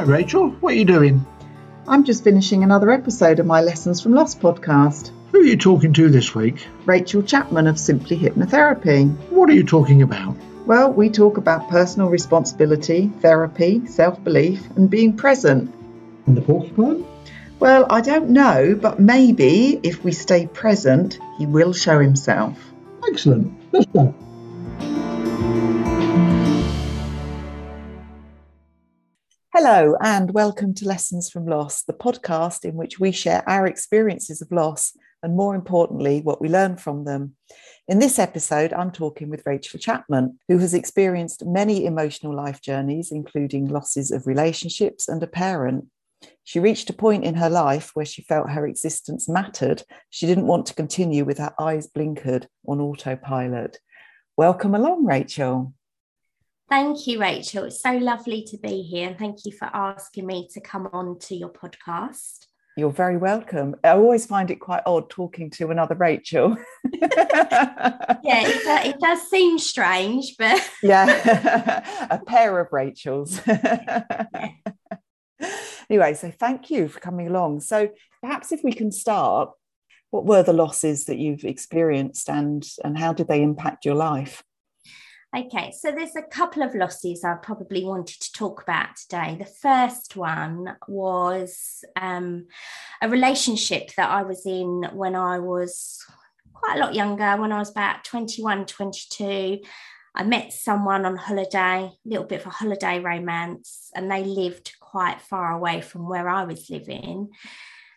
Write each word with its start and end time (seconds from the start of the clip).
Hi, 0.00 0.06
Rachel. 0.06 0.48
What 0.48 0.72
are 0.72 0.76
you 0.76 0.86
doing? 0.86 1.26
I'm 1.86 2.04
just 2.04 2.24
finishing 2.24 2.64
another 2.64 2.90
episode 2.90 3.38
of 3.38 3.44
my 3.44 3.60
Lessons 3.60 4.00
from 4.00 4.14
Loss 4.14 4.36
podcast. 4.36 5.10
Who 5.30 5.40
are 5.40 5.44
you 5.44 5.58
talking 5.58 5.92
to 5.92 6.08
this 6.08 6.34
week? 6.34 6.66
Rachel 6.86 7.22
Chapman 7.22 7.66
of 7.66 7.78
Simply 7.78 8.16
Hypnotherapy. 8.16 9.14
What 9.28 9.50
are 9.50 9.52
you 9.52 9.62
talking 9.62 10.00
about? 10.00 10.34
Well, 10.64 10.90
we 10.90 11.10
talk 11.10 11.36
about 11.36 11.68
personal 11.68 12.08
responsibility, 12.08 13.12
therapy, 13.20 13.86
self 13.88 14.24
belief, 14.24 14.66
and 14.74 14.88
being 14.88 15.18
present. 15.18 15.70
And 16.26 16.34
the 16.34 16.40
porcupine? 16.40 17.04
Well, 17.58 17.84
I 17.90 18.00
don't 18.00 18.30
know, 18.30 18.78
but 18.80 19.00
maybe 19.00 19.80
if 19.82 20.02
we 20.02 20.12
stay 20.12 20.46
present, 20.46 21.18
he 21.36 21.44
will 21.44 21.74
show 21.74 22.00
himself. 22.00 22.58
Excellent. 23.06 23.52
Let's 23.70 23.84
go. 23.84 24.14
Hello, 29.62 29.94
and 30.00 30.32
welcome 30.32 30.72
to 30.72 30.88
Lessons 30.88 31.28
from 31.28 31.44
Loss, 31.44 31.82
the 31.82 31.92
podcast 31.92 32.64
in 32.64 32.76
which 32.76 32.98
we 32.98 33.12
share 33.12 33.46
our 33.46 33.66
experiences 33.66 34.40
of 34.40 34.50
loss 34.50 34.96
and, 35.22 35.36
more 35.36 35.54
importantly, 35.54 36.22
what 36.22 36.40
we 36.40 36.48
learn 36.48 36.78
from 36.78 37.04
them. 37.04 37.36
In 37.86 37.98
this 37.98 38.18
episode, 38.18 38.72
I'm 38.72 38.90
talking 38.90 39.28
with 39.28 39.42
Rachel 39.44 39.78
Chapman, 39.78 40.38
who 40.48 40.56
has 40.56 40.72
experienced 40.72 41.44
many 41.44 41.84
emotional 41.84 42.34
life 42.34 42.62
journeys, 42.62 43.12
including 43.12 43.68
losses 43.68 44.10
of 44.10 44.26
relationships 44.26 45.08
and 45.08 45.22
a 45.22 45.26
parent. 45.26 45.88
She 46.42 46.58
reached 46.58 46.88
a 46.88 46.94
point 46.94 47.24
in 47.24 47.34
her 47.34 47.50
life 47.50 47.90
where 47.92 48.06
she 48.06 48.22
felt 48.22 48.48
her 48.48 48.66
existence 48.66 49.28
mattered. 49.28 49.82
She 50.08 50.26
didn't 50.26 50.46
want 50.46 50.64
to 50.68 50.74
continue 50.74 51.26
with 51.26 51.36
her 51.36 51.52
eyes 51.60 51.86
blinkered 51.86 52.46
on 52.66 52.80
autopilot. 52.80 53.76
Welcome 54.38 54.74
along, 54.74 55.04
Rachel. 55.04 55.74
Thank 56.70 57.08
you, 57.08 57.20
Rachel. 57.20 57.64
It's 57.64 57.82
so 57.82 57.90
lovely 57.94 58.44
to 58.44 58.56
be 58.56 58.82
here. 58.82 59.08
And 59.08 59.18
thank 59.18 59.44
you 59.44 59.50
for 59.50 59.64
asking 59.74 60.24
me 60.24 60.48
to 60.52 60.60
come 60.60 60.88
on 60.92 61.18
to 61.18 61.34
your 61.34 61.48
podcast. 61.48 62.46
You're 62.76 62.92
very 62.92 63.16
welcome. 63.16 63.74
I 63.82 63.90
always 63.90 64.24
find 64.24 64.52
it 64.52 64.60
quite 64.60 64.84
odd 64.86 65.10
talking 65.10 65.50
to 65.50 65.72
another 65.72 65.96
Rachel. 65.96 66.56
yeah, 66.92 68.20
it, 68.22 68.64
does, 68.64 68.86
it 68.86 69.00
does 69.00 69.28
seem 69.28 69.58
strange, 69.58 70.36
but. 70.38 70.70
yeah, 70.82 72.06
a 72.10 72.18
pair 72.24 72.60
of 72.60 72.72
Rachels. 72.72 73.40
anyway, 75.90 76.14
so 76.14 76.30
thank 76.30 76.70
you 76.70 76.86
for 76.86 77.00
coming 77.00 77.26
along. 77.26 77.62
So 77.62 77.88
perhaps 78.22 78.52
if 78.52 78.62
we 78.62 78.72
can 78.72 78.92
start, 78.92 79.50
what 80.10 80.24
were 80.24 80.44
the 80.44 80.52
losses 80.52 81.06
that 81.06 81.18
you've 81.18 81.44
experienced 81.44 82.30
and, 82.30 82.64
and 82.84 82.96
how 82.96 83.12
did 83.12 83.26
they 83.26 83.42
impact 83.42 83.84
your 83.84 83.96
life? 83.96 84.44
Okay, 85.36 85.70
so 85.70 85.92
there's 85.92 86.16
a 86.16 86.22
couple 86.22 86.64
of 86.64 86.74
losses 86.74 87.22
I 87.22 87.34
probably 87.34 87.84
wanted 87.84 88.20
to 88.20 88.32
talk 88.32 88.62
about 88.62 88.96
today. 88.96 89.36
The 89.38 89.44
first 89.44 90.16
one 90.16 90.76
was 90.88 91.84
um, 91.94 92.48
a 93.00 93.08
relationship 93.08 93.94
that 93.94 94.10
I 94.10 94.24
was 94.24 94.44
in 94.44 94.88
when 94.92 95.14
I 95.14 95.38
was 95.38 96.04
quite 96.52 96.78
a 96.78 96.80
lot 96.80 96.96
younger, 96.96 97.36
when 97.36 97.52
I 97.52 97.60
was 97.60 97.70
about 97.70 98.02
21, 98.02 98.66
22. 98.66 99.60
I 100.16 100.24
met 100.24 100.52
someone 100.52 101.06
on 101.06 101.14
holiday, 101.14 101.84
a 101.84 101.92
little 102.04 102.26
bit 102.26 102.40
of 102.40 102.46
a 102.46 102.50
holiday 102.50 102.98
romance, 102.98 103.90
and 103.94 104.10
they 104.10 104.24
lived 104.24 104.74
quite 104.80 105.20
far 105.20 105.52
away 105.52 105.80
from 105.80 106.08
where 106.08 106.28
I 106.28 106.42
was 106.42 106.68
living. 106.70 107.28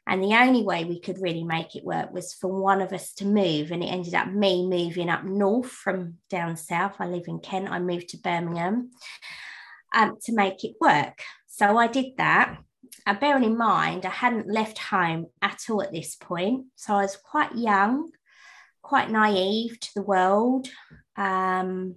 And 0.06 0.22
the 0.22 0.36
only 0.36 0.64
way 0.64 0.84
we 0.84 1.00
could 1.00 1.22
really 1.22 1.44
make 1.44 1.76
it 1.76 1.86
work 1.86 2.12
was 2.12 2.34
for 2.34 2.52
one 2.52 2.82
of 2.82 2.92
us 2.92 3.14
to 3.16 3.26
move. 3.26 3.72
And 3.72 3.82
it 3.82 3.88
ended 3.88 4.14
up 4.14 4.28
me 4.28 4.68
moving 4.68 5.10
up 5.10 5.24
north 5.24 5.72
from 5.72 6.16
down 6.30 6.58
south. 6.58 6.96
I 7.00 7.08
live 7.08 7.24
in 7.28 7.40
Kent. 7.40 7.72
I 7.72 7.80
moved 7.80 8.10
to 8.10 8.18
Birmingham 8.18 8.92
um, 9.96 10.18
to 10.24 10.34
make 10.34 10.64
it 10.66 10.76
work. 10.82 11.22
So 11.48 11.78
I 11.78 11.88
did 11.88 12.18
that. 12.18 12.58
And 13.06 13.20
bearing 13.20 13.46
in 13.46 13.58
mind, 13.58 14.06
I 14.06 14.10
hadn't 14.10 14.50
left 14.50 14.78
home 14.78 15.28
at 15.42 15.62
all 15.70 15.82
at 15.82 15.94
this 15.94 16.16
point. 16.16 16.66
So 16.76 16.96
I 16.96 17.04
was 17.04 17.16
quite 17.16 17.56
young, 17.56 18.12
quite 18.82 19.10
naive 19.10 19.80
to 19.80 19.90
the 19.96 20.04
world. 20.04 20.68
Um, 21.16 21.96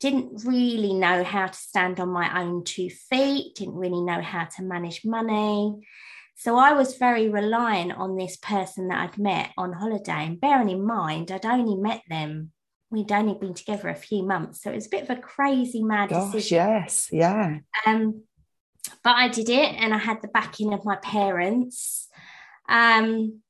didn't 0.00 0.44
really 0.44 0.94
know 0.94 1.22
how 1.22 1.46
to 1.46 1.54
stand 1.54 2.00
on 2.00 2.08
my 2.08 2.42
own 2.42 2.64
two 2.64 2.90
feet, 2.90 3.54
didn't 3.54 3.74
really 3.74 4.00
know 4.00 4.20
how 4.20 4.46
to 4.56 4.62
manage 4.62 5.04
money 5.04 5.76
so 6.34 6.56
I 6.56 6.72
was 6.72 6.96
very 6.96 7.28
reliant 7.28 7.92
on 7.92 8.16
this 8.16 8.36
person 8.36 8.88
that 8.88 9.00
I'd 9.00 9.18
met 9.18 9.50
on 9.56 9.72
holiday. 9.72 10.26
And 10.26 10.40
bearing 10.40 10.70
in 10.70 10.84
mind, 10.84 11.30
I'd 11.30 11.46
only 11.46 11.76
met 11.76 12.02
them, 12.08 12.52
we'd 12.90 13.12
only 13.12 13.34
been 13.34 13.54
together 13.54 13.88
a 13.88 13.94
few 13.94 14.22
months. 14.22 14.62
So 14.62 14.70
it 14.70 14.76
was 14.76 14.86
a 14.86 14.90
bit 14.90 15.04
of 15.04 15.10
a 15.10 15.20
crazy, 15.20 15.82
mad 15.82 16.10
Gosh, 16.10 16.32
decision. 16.32 16.56
Yes, 16.56 17.08
yeah. 17.12 17.58
Um, 17.86 18.22
but 19.04 19.16
I 19.16 19.28
did 19.28 19.48
it 19.48 19.74
and 19.78 19.94
I 19.94 19.98
had 19.98 20.22
the 20.22 20.28
backing 20.28 20.72
of 20.72 20.84
my 20.84 20.96
parents. 20.96 22.08
Um, 22.68 23.40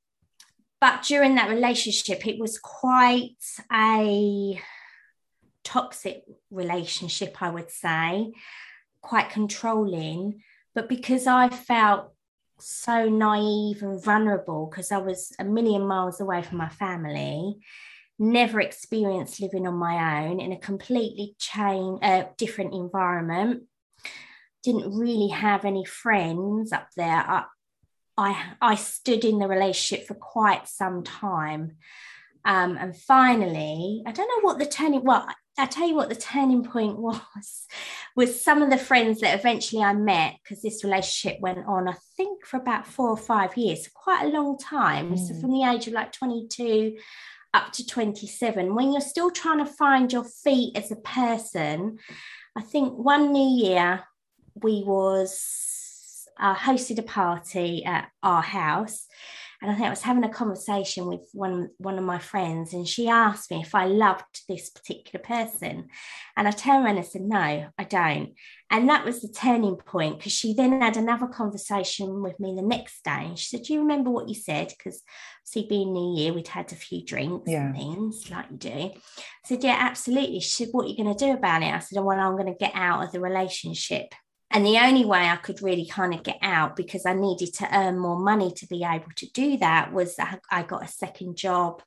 but 0.79 1.03
during 1.03 1.35
that 1.35 1.49
relationship, 1.49 2.27
it 2.27 2.39
was 2.39 2.59
quite 2.59 3.37
a 3.71 4.61
toxic 5.63 6.23
relationship, 6.51 7.41
I 7.41 7.49
would 7.49 7.71
say, 7.71 8.33
quite 9.01 9.29
controlling. 9.29 10.43
But 10.75 10.89
because 10.89 11.25
I 11.25 11.49
felt 11.49 12.13
so 12.67 13.09
naive 13.09 13.83
and 13.83 14.03
vulnerable 14.03 14.67
because 14.67 14.91
I 14.91 14.97
was 14.97 15.33
a 15.39 15.43
million 15.43 15.85
miles 15.85 16.19
away 16.19 16.41
from 16.41 16.57
my 16.57 16.69
family, 16.69 17.57
never 18.19 18.61
experienced 18.61 19.41
living 19.41 19.67
on 19.67 19.75
my 19.75 20.25
own 20.25 20.39
in 20.39 20.51
a 20.51 20.59
completely 20.59 21.35
chain, 21.39 21.99
uh, 22.01 22.25
different 22.37 22.73
environment. 22.73 23.63
Didn't 24.63 24.97
really 24.97 25.29
have 25.29 25.65
any 25.65 25.85
friends 25.85 26.71
up 26.71 26.89
there. 26.95 27.17
I, 27.17 27.45
I, 28.17 28.53
I 28.61 28.75
stood 28.75 29.25
in 29.25 29.39
the 29.39 29.47
relationship 29.47 30.07
for 30.07 30.13
quite 30.13 30.67
some 30.67 31.03
time. 31.03 31.77
Um, 32.45 32.77
and 32.77 32.95
finally, 32.95 34.03
I 34.05 34.11
don't 34.11 34.27
know 34.27 34.47
what 34.47 34.59
the 34.59 34.65
turning, 34.65 35.03
well, 35.03 35.27
I 35.57 35.67
tell 35.67 35.87
you 35.87 35.95
what 35.95 36.09
the 36.09 36.15
turning 36.15 36.63
point 36.63 36.97
was 36.99 37.67
was 38.15 38.43
some 38.43 38.61
of 38.61 38.69
the 38.69 38.77
friends 38.77 39.21
that 39.21 39.37
eventually 39.37 39.83
I 39.83 39.93
met 39.93 40.35
because 40.43 40.61
this 40.61 40.83
relationship 40.83 41.39
went 41.41 41.65
on 41.67 41.87
I 41.87 41.95
think 42.17 42.45
for 42.45 42.57
about 42.57 42.87
4 42.87 43.09
or 43.09 43.17
5 43.17 43.57
years 43.57 43.89
quite 43.93 44.25
a 44.25 44.29
long 44.29 44.57
time 44.57 45.15
mm. 45.15 45.19
so 45.19 45.39
from 45.39 45.51
the 45.51 45.63
age 45.63 45.87
of 45.87 45.93
like 45.93 46.11
22 46.11 46.95
up 47.53 47.71
to 47.73 47.85
27 47.85 48.73
when 48.73 48.91
you're 48.91 49.01
still 49.01 49.29
trying 49.29 49.59
to 49.59 49.65
find 49.65 50.11
your 50.11 50.23
feet 50.23 50.75
as 50.77 50.91
a 50.91 50.95
person 50.95 51.99
I 52.55 52.61
think 52.61 52.93
one 52.93 53.31
new 53.31 53.65
year 53.65 54.03
we 54.55 54.83
was 54.85 56.27
uh, 56.39 56.55
hosted 56.55 56.99
a 56.99 57.03
party 57.03 57.85
at 57.85 58.09
our 58.21 58.41
house 58.41 59.07
and 59.63 59.71
I 59.71 59.75
think 59.75 59.87
I 59.87 59.91
was 59.91 60.01
having 60.01 60.25
a 60.25 60.29
conversation 60.29 61.07
with 61.07 61.21
one, 61.31 61.69
one 61.77 61.97
of 61.97 62.03
my 62.03 62.19
friends, 62.19 62.73
and 62.73 62.85
she 62.85 63.07
asked 63.07 63.49
me 63.49 63.61
if 63.61 63.73
I 63.73 63.85
loved 63.85 64.41
this 64.49 64.69
particular 64.69 65.23
person. 65.23 65.87
And 66.35 66.49
I 66.49 66.51
turned 66.51 66.83
around 66.83 66.97
and 66.97 67.05
said, 67.05 67.21
No, 67.21 67.37
I 67.77 67.83
don't. 67.85 68.33
And 68.69 68.89
that 68.89 69.05
was 69.05 69.21
the 69.21 69.29
turning 69.29 69.77
point 69.77 70.17
because 70.17 70.33
she 70.33 70.53
then 70.53 70.81
had 70.81 70.97
another 70.97 71.27
conversation 71.27 72.21
with 72.21 72.37
me 72.41 72.55
the 72.55 72.61
next 72.61 73.05
day. 73.05 73.23
And 73.23 73.39
she 73.39 73.55
said, 73.55 73.65
Do 73.65 73.71
you 73.71 73.79
remember 73.79 74.09
what 74.09 74.27
you 74.27 74.35
said? 74.35 74.73
Because 74.77 75.01
see, 75.45 75.65
being 75.65 75.93
New 75.93 76.19
Year, 76.19 76.33
we'd 76.33 76.49
had 76.49 76.69
a 76.73 76.75
few 76.75 77.05
drinks 77.05 77.49
yeah. 77.49 77.67
and 77.67 77.77
things 77.77 78.29
like 78.29 78.51
you 78.51 78.57
do. 78.57 78.69
I 78.69 78.99
said, 79.45 79.63
Yeah, 79.63 79.77
absolutely. 79.79 80.41
She 80.41 80.65
said, 80.65 80.73
What 80.73 80.87
are 80.87 80.89
you 80.89 80.97
going 80.97 81.15
to 81.15 81.25
do 81.25 81.31
about 81.31 81.63
it? 81.63 81.73
I 81.73 81.79
said, 81.79 82.03
Well, 82.03 82.19
I'm 82.19 82.35
going 82.35 82.51
to 82.51 82.59
get 82.59 82.73
out 82.75 83.01
of 83.01 83.13
the 83.13 83.21
relationship. 83.21 84.13
And 84.53 84.63
the 84.63 84.77
only 84.77 85.03
way 85.03 85.27
I 85.27 85.37
could 85.37 85.63
really 85.63 85.87
kind 85.87 86.13
of 86.13 86.21
get 86.21 86.37
out 86.43 86.75
because 86.75 87.07
I 87.07 87.13
needed 87.13 87.55
to 87.55 87.75
earn 87.75 87.97
more 87.97 88.19
money 88.19 88.51
to 88.51 88.67
be 88.67 88.83
able 88.83 89.11
to 89.15 89.31
do 89.31 89.57
that 89.57 89.91
was 89.91 90.15
I 90.51 90.61
got 90.61 90.85
a 90.85 90.87
second 90.87 91.37
job 91.37 91.81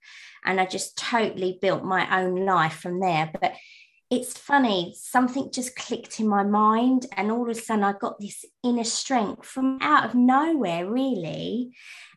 and 0.45 0.61
I 0.61 0.67
just 0.67 0.99
totally 0.99 1.59
built 1.63 1.85
my 1.85 2.21
own 2.21 2.45
life 2.45 2.75
from 2.75 2.99
there. 2.99 3.31
But 3.41 3.55
it's 4.11 4.37
funny, 4.37 4.95
something 4.97 5.51
just 5.53 5.77
clicked 5.77 6.21
in 6.21 6.29
my 6.29 6.45
mind, 6.45 7.07
and 7.17 7.31
all 7.31 7.43
of 7.43 7.57
a 7.57 7.61
sudden 7.61 7.83
I 7.83 7.93
got 7.93 8.21
this 8.21 8.45
inner 8.63 8.85
strength 8.85 9.47
from 9.47 9.79
out 9.81 10.05
of 10.05 10.15
nowhere, 10.15 10.89
really. 10.89 11.73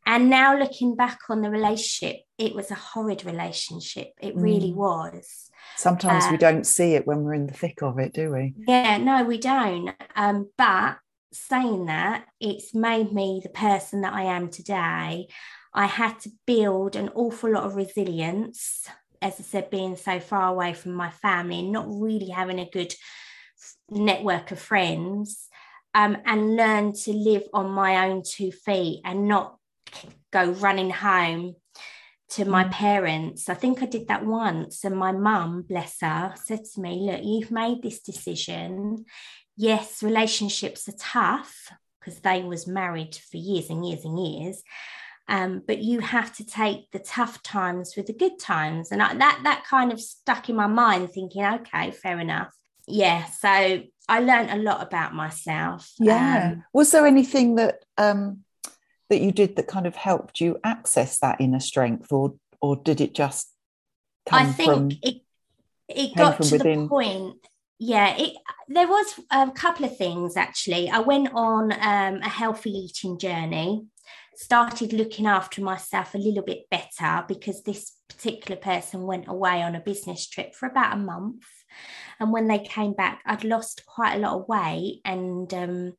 And 0.09 0.27
now 0.27 0.57
looking 0.57 0.95
back 0.95 1.19
on 1.29 1.43
the 1.43 1.51
relationship, 1.51 2.21
it 2.39 2.55
was 2.55 2.71
a 2.71 2.75
horrid 2.75 3.25
relationship. 3.25 4.07
It 4.19 4.35
really 4.35 4.71
mm. 4.71 4.75
was. 4.75 5.51
Sometimes 5.77 6.25
uh, 6.25 6.29
we 6.31 6.37
don't 6.37 6.65
see 6.65 6.95
it 6.95 7.05
when 7.05 7.21
we're 7.23 7.35
in 7.35 7.45
the 7.45 7.53
thick 7.53 7.83
of 7.83 7.99
it, 7.99 8.11
do 8.11 8.31
we? 8.31 8.55
Yeah, 8.67 8.97
no, 8.97 9.23
we 9.23 9.37
don't. 9.37 9.91
Um, 10.15 10.49
but 10.57 10.97
saying 11.31 11.85
that, 11.85 12.25
it's 12.39 12.73
made 12.73 13.13
me 13.13 13.41
the 13.43 13.49
person 13.49 14.01
that 14.01 14.13
I 14.13 14.23
am 14.23 14.49
today. 14.49 15.27
I 15.75 15.85
had 15.85 16.19
to 16.21 16.31
build 16.47 16.95
an 16.95 17.09
awful 17.09 17.51
lot 17.51 17.65
of 17.65 17.75
resilience, 17.75 18.87
as 19.21 19.39
I 19.39 19.43
said, 19.43 19.69
being 19.69 19.95
so 19.95 20.19
far 20.19 20.49
away 20.49 20.73
from 20.73 20.93
my 20.93 21.11
family 21.11 21.59
and 21.59 21.71
not 21.71 21.85
really 21.87 22.29
having 22.29 22.59
a 22.59 22.67
good 22.67 22.95
network 23.91 24.49
of 24.49 24.57
friends, 24.57 25.49
um, 25.93 26.17
and 26.25 26.55
learn 26.55 26.93
to 26.93 27.13
live 27.13 27.43
on 27.53 27.69
my 27.69 28.07
own 28.07 28.23
two 28.25 28.51
feet 28.51 29.01
and 29.05 29.27
not 29.27 29.58
go 30.31 30.51
running 30.51 30.89
home 30.89 31.55
to 32.29 32.45
my 32.45 32.63
mm. 32.63 32.71
parents. 32.71 33.49
I 33.49 33.53
think 33.55 33.81
I 33.81 33.85
did 33.85 34.07
that 34.07 34.25
once, 34.25 34.83
and 34.83 34.95
my 34.95 35.11
mum, 35.11 35.63
bless 35.67 35.97
her, 36.01 36.33
said 36.43 36.65
to 36.73 36.81
me, 36.81 37.09
Look, 37.09 37.21
you've 37.23 37.51
made 37.51 37.81
this 37.81 38.01
decision. 38.01 39.05
yes, 39.55 40.01
relationships 40.01 40.87
are 40.87 40.97
tough 40.97 41.71
because 41.99 42.19
they 42.21 42.43
was 42.43 42.65
married 42.65 43.15
for 43.15 43.37
years 43.37 43.69
and 43.69 43.85
years 43.85 44.05
and 44.05 44.17
years. 44.17 44.63
Um, 45.27 45.61
but 45.67 45.79
you 45.79 45.99
have 45.99 46.35
to 46.37 46.45
take 46.45 46.89
the 46.91 46.99
tough 46.99 47.43
times 47.43 47.93
with 47.95 48.07
the 48.07 48.13
good 48.13 48.39
times, 48.39 48.91
and 48.91 49.01
I, 49.01 49.13
that 49.15 49.41
that 49.43 49.63
kind 49.69 49.91
of 49.91 49.99
stuck 50.01 50.49
in 50.49 50.55
my 50.55 50.67
mind, 50.67 51.11
thinking, 51.11 51.45
okay, 51.45 51.91
fair 51.91 52.19
enough. 52.19 52.51
Yeah, 52.87 53.25
so 53.25 53.83
I 54.09 54.19
learned 54.21 54.49
a 54.49 54.57
lot 54.57 54.81
about 54.81 55.13
myself. 55.13 55.91
Yeah. 55.99 56.53
Um, 56.53 56.63
Was 56.73 56.91
there 56.91 57.05
anything 57.05 57.55
that 57.55 57.83
um, 57.97 58.43
that 59.09 59.21
you 59.21 59.31
did 59.31 59.55
that 59.55 59.67
kind 59.67 59.87
of 59.87 59.95
helped 59.95 60.39
you 60.39 60.57
access 60.63 61.19
that 61.19 61.41
inner 61.41 61.59
strength, 61.59 62.11
or 62.11 62.35
or 62.61 62.75
did 62.75 63.01
it 63.01 63.13
just 63.13 63.51
come 64.27 64.47
I 64.47 64.51
think 64.51 64.71
from? 64.71 64.91
it 65.01 65.21
it 65.87 66.15
got 66.15 66.41
to 66.41 66.57
within? 66.57 66.83
the 66.83 66.87
point. 66.87 67.35
Yeah, 67.79 68.15
it 68.17 68.35
there 68.67 68.87
was 68.87 69.19
a 69.31 69.49
couple 69.51 69.85
of 69.85 69.97
things 69.97 70.37
actually. 70.37 70.89
I 70.89 70.99
went 70.99 71.29
on 71.33 71.71
um, 71.71 72.21
a 72.21 72.29
healthy 72.29 72.71
eating 72.71 73.17
journey, 73.17 73.85
started 74.35 74.93
looking 74.93 75.25
after 75.25 75.61
myself 75.61 76.13
a 76.13 76.17
little 76.17 76.43
bit 76.43 76.69
better 76.69 77.25
because 77.27 77.63
this 77.63 77.93
particular 78.07 78.59
person 78.59 79.03
went 79.03 79.27
away 79.27 79.63
on 79.63 79.75
a 79.75 79.79
business 79.79 80.27
trip 80.27 80.55
for 80.55 80.67
about 80.67 80.93
a 80.93 80.97
month. 80.97 81.43
And 82.19 82.31
when 82.31 82.47
they 82.47 82.59
came 82.59 82.93
back, 82.93 83.21
I'd 83.25 83.43
lost 83.43 83.85
quite 83.85 84.15
a 84.15 84.19
lot 84.19 84.39
of 84.39 84.47
weight 84.47 85.01
and 85.05 85.53
um, 85.53 85.93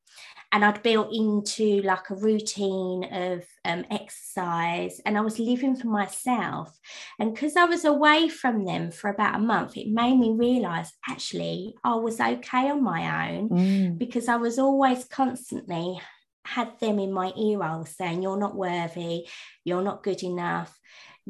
and 0.52 0.64
I'd 0.64 0.82
built 0.82 1.14
into 1.14 1.80
like 1.82 2.10
a 2.10 2.16
routine 2.16 3.04
of 3.04 3.44
um, 3.64 3.84
exercise 3.90 5.00
and 5.06 5.16
I 5.16 5.20
was 5.20 5.38
living 5.38 5.76
for 5.76 5.86
myself. 5.86 6.76
And 7.18 7.32
because 7.32 7.56
I 7.56 7.64
was 7.64 7.84
away 7.84 8.28
from 8.28 8.64
them 8.64 8.90
for 8.90 9.10
about 9.10 9.36
a 9.36 9.38
month, 9.38 9.76
it 9.76 9.88
made 9.88 10.18
me 10.18 10.32
realize 10.36 10.92
actually 11.08 11.74
I 11.84 11.94
was 11.94 12.20
okay 12.20 12.70
on 12.70 12.82
my 12.82 13.28
own 13.30 13.48
Mm, 13.50 13.98
because 13.98 14.28
I 14.28 14.36
was 14.36 14.58
always 14.58 15.04
constantly 15.04 16.00
had 16.44 16.78
them 16.80 16.98
in 16.98 17.12
my 17.12 17.32
ear 17.36 17.62
hole 17.62 17.84
saying, 17.84 18.22
You're 18.22 18.38
not 18.38 18.56
worthy, 18.56 19.28
you're 19.64 19.82
not 19.82 20.02
good 20.02 20.22
enough, 20.22 20.76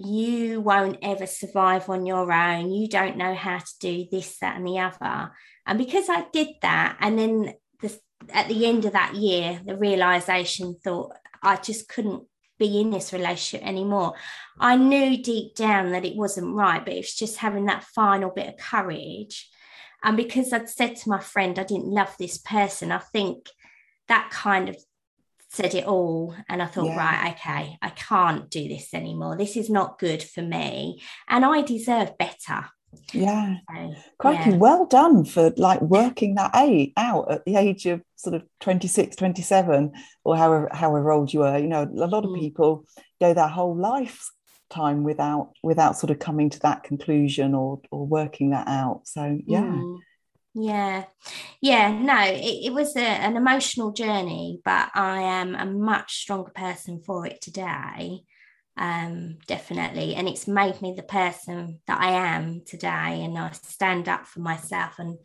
you 0.05 0.61
won't 0.61 0.99
ever 1.03 1.27
survive 1.27 1.89
on 1.89 2.07
your 2.07 2.33
own, 2.33 2.73
you 2.73 2.89
don't 2.89 3.17
know 3.17 3.35
how 3.35 3.59
to 3.59 3.79
do 3.81 4.07
this, 4.11 4.39
that, 4.39 4.57
and 4.57 4.67
the 4.67 4.79
other. 4.79 5.33
And 5.67 5.79
because 5.79 6.09
I 6.09 6.27
did 6.33 6.49
that, 6.63 6.97
and 7.01 7.19
then 7.19 7.55
the, 7.81 7.99
at 8.33 8.49
the 8.49 8.67
end 8.67 8.85
of 8.85 8.93
that 8.93 9.15
year, 9.15 9.61
the 9.65 9.77
realization 9.77 10.77
thought 10.83 11.13
I 11.43 11.57
just 11.57 11.89
couldn't 11.89 12.25
be 12.59 12.81
in 12.81 12.91
this 12.91 13.13
relationship 13.13 13.67
anymore. 13.67 14.15
I 14.59 14.77
knew 14.77 15.23
deep 15.23 15.55
down 15.55 15.93
that 15.93 16.05
it 16.05 16.17
wasn't 16.17 16.55
right, 16.55 16.85
but 16.85 16.95
it's 16.95 17.17
just 17.17 17.39
having 17.39 17.67
that 17.67 17.85
final 17.85 18.31
bit 18.31 18.49
of 18.49 18.57
courage. 18.59 19.49
And 20.05 20.17
because 20.17 20.53
I'd 20.53 20.69
said 20.69 20.97
to 20.97 21.09
my 21.09 21.21
friend, 21.21 21.59
I 21.59 21.65
didn't 21.65 21.87
love 21.87 22.15
this 22.19 22.39
person, 22.39 22.93
I 22.93 22.99
think 22.99 23.49
that 24.09 24.31
kind 24.31 24.69
of 24.69 24.77
said 25.51 25.75
it 25.75 25.85
all. 25.87 26.35
And 26.49 26.63
I 26.63 26.67
thought, 26.67 26.87
Yeah. 26.87 26.97
right, 26.97 27.33
okay, 27.33 27.77
I 27.83 27.89
can't 27.91 28.49
do 28.51 28.69
this 28.69 28.95
anymore. 28.95 29.37
This 29.37 29.57
is 29.57 29.69
not 29.69 29.99
good 29.99 30.23
for 30.23 30.43
me. 30.43 31.03
And 31.29 31.45
I 31.45 31.63
deserve 31.63 32.17
better. 32.19 32.67
yeah. 33.13 33.57
So, 33.73 33.95
Crikey, 34.19 34.51
yeah. 34.51 34.57
well 34.57 34.85
done 34.87 35.25
for 35.25 35.53
like 35.57 35.81
working 35.81 36.35
that 36.37 36.51
a- 36.57 36.93
out 36.97 37.31
at 37.31 37.45
the 37.45 37.55
age 37.57 37.87
of 37.87 38.01
sort 38.17 38.35
of 38.35 38.43
26, 38.61 39.15
27, 39.17 39.93
or 40.25 40.37
however 40.37 40.69
however 40.73 41.13
old 41.13 41.33
you 41.33 41.41
were. 41.41 41.57
You 41.59 41.69
know, 41.69 41.83
a 41.83 42.07
lot 42.07 42.25
of 42.25 42.31
Mm. 42.31 42.41
people 42.41 42.85
go 43.21 43.33
their 43.33 43.47
whole 43.47 43.77
lifetime 43.77 45.05
without 45.05 45.53
without 45.63 45.97
sort 45.97 46.11
of 46.11 46.19
coming 46.19 46.51
to 46.51 46.59
that 46.61 46.83
conclusion 46.83 47.55
or 47.55 47.81
or 47.93 48.07
working 48.07 48.51
that 48.51 48.67
out. 48.69 49.03
So 49.07 49.39
yeah. 49.47 49.63
Mm. 49.63 49.99
Yeah, 50.55 51.05
yeah, 51.61 51.93
no, 51.93 52.25
it, 52.25 52.67
it 52.67 52.73
was 52.73 52.97
a, 52.97 53.01
an 53.01 53.37
emotional 53.37 53.93
journey, 53.93 54.61
but 54.65 54.91
I 54.95 55.21
am 55.23 55.55
a 55.55 55.65
much 55.65 56.17
stronger 56.17 56.51
person 56.51 57.03
for 57.05 57.25
it 57.27 57.41
today. 57.41 58.23
Um, 58.77 59.39
definitely. 59.47 60.15
And 60.15 60.29
it's 60.29 60.49
made 60.49 60.81
me 60.83 60.95
the 60.97 61.03
person 61.03 61.81
that 61.87 62.01
I 62.01 62.13
am 62.35 62.63
today. 62.67 63.23
And 63.23 63.39
I 63.39 63.53
stand 63.53 64.09
up 64.09 64.27
for 64.27 64.41
myself 64.41 64.99
and 64.99 65.19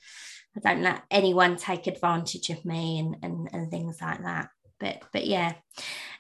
I 0.56 0.60
don't 0.60 0.84
let 0.84 1.04
anyone 1.10 1.56
take 1.56 1.88
advantage 1.88 2.50
of 2.50 2.64
me 2.66 3.00
and, 3.00 3.16
and, 3.24 3.50
and 3.52 3.72
things 3.72 4.00
like 4.02 4.22
that. 4.24 4.50
But 4.80 5.04
but 5.14 5.26
yeah. 5.26 5.54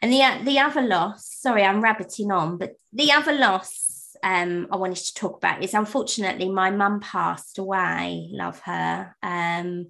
And 0.01 0.11
the 0.11 0.43
the 0.45 0.59
other 0.59 0.81
loss, 0.81 1.27
sorry, 1.29 1.63
I'm 1.63 1.81
rabbiting 1.81 2.31
on, 2.31 2.57
but 2.57 2.71
the 2.93 3.11
other 3.11 3.33
loss 3.33 3.84
um, 4.23 4.67
I 4.71 4.75
wanted 4.77 4.97
to 4.97 5.13
talk 5.13 5.37
about 5.37 5.63
is 5.63 5.73
unfortunately 5.73 6.49
my 6.49 6.71
mum 6.71 6.99
passed 6.99 7.57
away. 7.57 8.29
Love 8.31 8.59
her. 8.61 9.15
Um, 9.23 9.87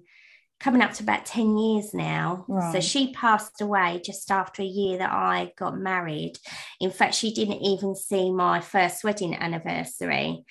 coming 0.58 0.80
up 0.80 0.92
to 0.94 1.02
about 1.02 1.26
10 1.26 1.58
years 1.58 1.92
now. 1.92 2.46
So 2.72 2.80
she 2.80 3.12
passed 3.12 3.60
away 3.60 4.00
just 4.04 4.30
after 4.30 4.62
a 4.62 4.66
year 4.66 4.98
that 4.98 5.12
I 5.12 5.52
got 5.56 5.78
married. 5.78 6.38
In 6.80 6.90
fact, 6.90 7.14
she 7.14 7.32
didn't 7.32 7.62
even 7.62 7.94
see 7.94 8.32
my 8.32 8.60
first 8.60 9.04
wedding 9.04 9.34
anniversary. 9.34 10.44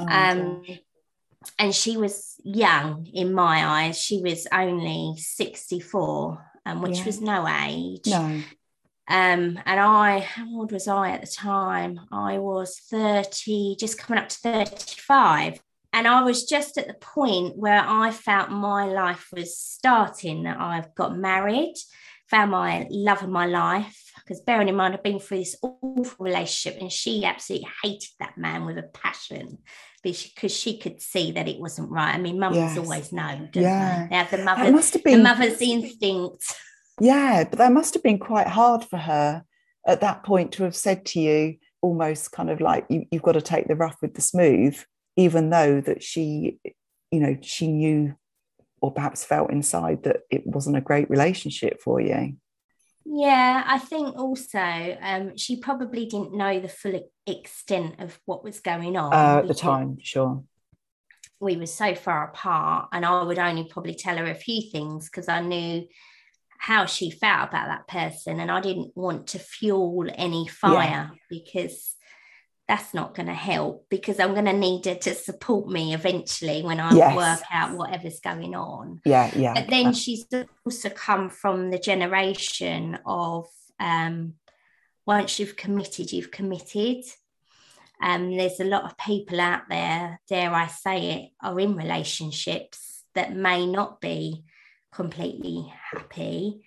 Oh, 0.00 0.06
Um, 0.08 0.64
and 1.58 1.74
she 1.74 1.96
was 1.96 2.34
young 2.44 3.06
in 3.12 3.32
my 3.32 3.64
eyes. 3.84 3.98
She 3.98 4.20
was 4.20 4.46
only 4.52 5.14
64, 5.16 6.44
um, 6.66 6.82
which 6.82 6.98
Yeah. 6.98 7.04
was 7.04 7.20
no 7.20 7.48
age. 7.48 8.06
no. 8.06 8.42
Um, 9.08 9.58
and 9.66 9.80
I, 9.80 10.20
how 10.20 10.48
old 10.56 10.72
was 10.72 10.86
I 10.88 11.10
at 11.10 11.20
the 11.20 11.26
time? 11.26 12.00
I 12.12 12.38
was 12.38 12.78
30, 12.90 13.76
just 13.78 13.98
coming 13.98 14.22
up 14.22 14.28
to 14.28 14.38
35. 14.38 15.60
And 15.92 16.08
I 16.08 16.22
was 16.22 16.44
just 16.44 16.78
at 16.78 16.86
the 16.86 16.94
point 16.94 17.56
where 17.56 17.82
I 17.86 18.10
felt 18.12 18.50
my 18.50 18.86
life 18.86 19.28
was 19.32 19.58
starting, 19.58 20.44
that 20.44 20.58
I've 20.58 20.94
got 20.94 21.16
married, 21.16 21.74
found 22.28 22.50
my 22.52 22.86
love 22.90 23.22
of 23.22 23.28
my 23.28 23.46
life. 23.46 23.98
Because 24.16 24.40
bearing 24.40 24.68
in 24.68 24.76
mind, 24.76 24.94
I've 24.94 25.02
been 25.02 25.18
through 25.18 25.38
this 25.38 25.56
awful 25.62 26.24
relationship 26.24 26.80
and 26.80 26.90
she 26.90 27.24
absolutely 27.24 27.68
hated 27.82 28.08
that 28.20 28.38
man 28.38 28.64
with 28.64 28.78
a 28.78 28.84
passion 28.84 29.58
because 30.02 30.56
she 30.56 30.78
could 30.78 31.00
see 31.00 31.32
that 31.32 31.48
it 31.48 31.60
wasn't 31.60 31.90
right. 31.90 32.14
I 32.14 32.18
mean, 32.18 32.38
mums 32.38 32.56
Yes. 32.56 32.78
always 32.78 33.12
know, 33.12 33.48
don't 33.52 33.62
Yeah. 33.62 34.02
they? 34.04 34.08
They 34.10 34.16
have 34.16 34.30
the 34.30 34.38
mother, 34.38 34.72
must 34.72 34.94
have 34.94 35.04
been... 35.04 35.18
the 35.18 35.24
mother's 35.24 35.60
instinct. 35.60 36.54
Yeah, 37.00 37.44
but 37.48 37.58
that 37.58 37.72
must 37.72 37.94
have 37.94 38.02
been 38.02 38.18
quite 38.18 38.46
hard 38.46 38.84
for 38.84 38.98
her 38.98 39.44
at 39.86 40.00
that 40.00 40.22
point 40.22 40.52
to 40.52 40.64
have 40.64 40.76
said 40.76 41.04
to 41.06 41.20
you, 41.20 41.56
almost 41.80 42.32
kind 42.32 42.50
of 42.50 42.60
like 42.60 42.86
you, 42.88 43.06
you've 43.10 43.22
got 43.22 43.32
to 43.32 43.42
take 43.42 43.66
the 43.66 43.74
rough 43.74 43.96
with 44.00 44.14
the 44.14 44.20
smooth, 44.20 44.78
even 45.16 45.50
though 45.50 45.80
that 45.80 46.02
she, 46.02 46.58
you 47.10 47.20
know, 47.20 47.36
she 47.42 47.66
knew 47.66 48.14
or 48.80 48.92
perhaps 48.92 49.24
felt 49.24 49.50
inside 49.50 50.02
that 50.04 50.20
it 50.30 50.46
wasn't 50.46 50.76
a 50.76 50.80
great 50.80 51.08
relationship 51.08 51.80
for 51.80 52.00
you. 52.00 52.36
Yeah, 53.04 53.64
I 53.66 53.78
think 53.78 54.16
also 54.16 54.96
um, 55.00 55.36
she 55.36 55.60
probably 55.60 56.06
didn't 56.06 56.34
know 56.34 56.60
the 56.60 56.68
full 56.68 57.00
extent 57.26 58.00
of 58.00 58.18
what 58.26 58.44
was 58.44 58.60
going 58.60 58.96
on 58.96 59.12
Uh, 59.12 59.40
at 59.40 59.48
the 59.48 59.54
time, 59.54 59.98
sure. 60.00 60.44
We 61.40 61.56
were 61.56 61.66
so 61.66 61.96
far 61.96 62.28
apart, 62.28 62.90
and 62.92 63.04
I 63.04 63.24
would 63.24 63.38
only 63.38 63.64
probably 63.64 63.94
tell 63.94 64.16
her 64.16 64.26
a 64.26 64.34
few 64.34 64.70
things 64.70 65.10
because 65.10 65.28
I 65.28 65.40
knew 65.40 65.86
how 66.62 66.86
she 66.86 67.10
felt 67.10 67.48
about 67.48 67.66
that 67.66 67.88
person, 67.88 68.38
and 68.38 68.48
I 68.48 68.60
didn't 68.60 68.96
want 68.96 69.26
to 69.28 69.40
fuel 69.40 70.06
any 70.14 70.46
fire 70.46 71.10
because 71.28 71.96
that's 72.68 72.94
not 72.94 73.16
going 73.16 73.26
to 73.26 73.34
help. 73.34 73.86
Because 73.90 74.20
I'm 74.20 74.32
going 74.32 74.44
to 74.44 74.52
need 74.52 74.84
her 74.84 74.94
to 74.94 75.12
support 75.12 75.68
me 75.68 75.92
eventually 75.92 76.62
when 76.62 76.78
I 76.78 76.94
Yes. 76.94 77.16
work 77.16 77.40
out 77.50 77.76
whatever's 77.76 78.20
going 78.20 78.54
on. 78.54 79.00
Yeah, 79.04 79.28
yeah. 79.34 79.54
But 79.54 79.70
then 79.70 79.92
she's 79.92 80.24
also 80.64 80.88
come 80.90 81.30
from 81.30 81.72
the 81.72 81.80
generation 81.80 82.96
of 83.04 83.48
um, 83.80 84.34
once 85.04 85.40
you've 85.40 85.56
committed, 85.56 86.12
you've 86.12 86.30
committed. 86.30 87.02
Um, 88.00 88.36
there's 88.36 88.60
a 88.60 88.64
lot 88.64 88.84
of 88.84 88.96
people 88.96 89.40
out 89.40 89.62
there, 89.68 90.20
dare 90.28 90.54
I 90.54 90.68
say 90.68 91.10
it, 91.10 91.30
are 91.44 91.58
in 91.58 91.74
relationships 91.74 93.02
that 93.16 93.34
may 93.34 93.66
not 93.66 94.00
be 94.00 94.44
completely 94.92 95.72
happy, 95.92 96.62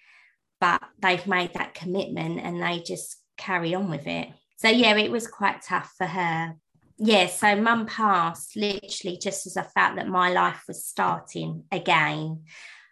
but 0.59 0.81
they've 0.99 1.25
made 1.27 1.53
that 1.53 1.73
commitment 1.73 2.39
and 2.39 2.61
they 2.61 2.79
just 2.79 3.17
carry 3.37 3.75
on 3.75 3.89
with 3.89 4.07
it. 4.07 4.29
So, 4.57 4.69
yeah, 4.69 4.95
it 4.95 5.11
was 5.11 5.27
quite 5.27 5.61
tough 5.61 5.93
for 5.97 6.07
her. 6.07 6.55
Yeah, 6.97 7.27
so 7.27 7.55
mum 7.55 7.87
passed 7.87 8.55
literally 8.55 9.17
just 9.21 9.45
as 9.45 9.57
I 9.57 9.63
felt 9.63 9.97
that 9.97 10.07
my 10.07 10.31
life 10.31 10.63
was 10.67 10.85
starting 10.85 11.65
again. 11.71 12.43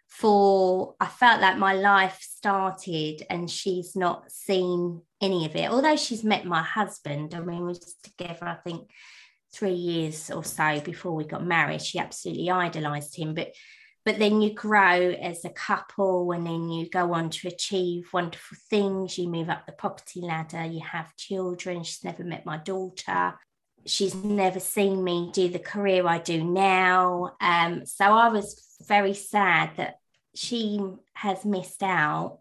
For 0.10 0.94
I 1.00 1.08
felt 1.08 1.42
like 1.42 1.58
my 1.58 1.74
life 1.74 2.20
started 2.22 3.25
and 3.32 3.50
she's 3.50 3.96
not 3.96 4.30
seen 4.32 5.02
any 5.20 5.46
of 5.46 5.56
it. 5.56 5.72
Although 5.72 5.96
she's 5.96 6.24
met 6.24 6.46
my 6.46 6.62
husband, 6.62 7.34
I 7.34 7.40
mean, 7.40 7.62
we 7.62 7.70
was 7.70 7.96
together, 8.04 8.46
I 8.46 8.56
think, 8.56 8.92
three 9.54 9.74
years 9.74 10.30
or 10.30 10.44
so 10.44 10.80
before 10.82 11.13
we 11.13 11.24
got 11.24 11.44
married. 11.44 11.82
She 11.82 11.98
absolutely 11.98 12.52
idolized 12.52 13.16
him. 13.16 13.34
But 13.34 13.54
but 14.06 14.20
then 14.20 14.42
you 14.42 14.54
grow 14.54 15.12
as 15.12 15.46
a 15.46 15.50
couple 15.50 16.32
and 16.32 16.46
then 16.46 16.70
you 16.70 16.90
go 16.90 17.14
on 17.14 17.30
to 17.30 17.48
achieve 17.48 18.10
wonderful 18.14 18.58
things. 18.70 19.18
You 19.18 19.30
move 19.30 19.50
up 19.50 19.66
the 19.66 19.72
property 19.72 20.22
ladder, 20.22 20.66
you 20.66 20.82
have 20.82 21.16
children. 21.16 21.84
She's 21.84 22.04
never 22.04 22.24
met 22.24 22.46
my 22.46 22.58
daughter 22.58 23.36
she's 23.86 24.16
never 24.16 24.60
seen 24.60 25.04
me 25.04 25.30
do 25.34 25.50
the 25.50 25.60
career 25.60 26.08
I 26.08 26.20
do 26.20 26.44
now. 26.44 27.36
Um, 27.42 27.86
so 27.86 28.06
I 28.06 28.30
was 28.30 28.78
very 28.88 29.14
sad 29.14 29.72
that 29.78 29.96
she 30.36 30.80
has 31.14 31.46
missed 31.46 31.84
out 31.84 32.40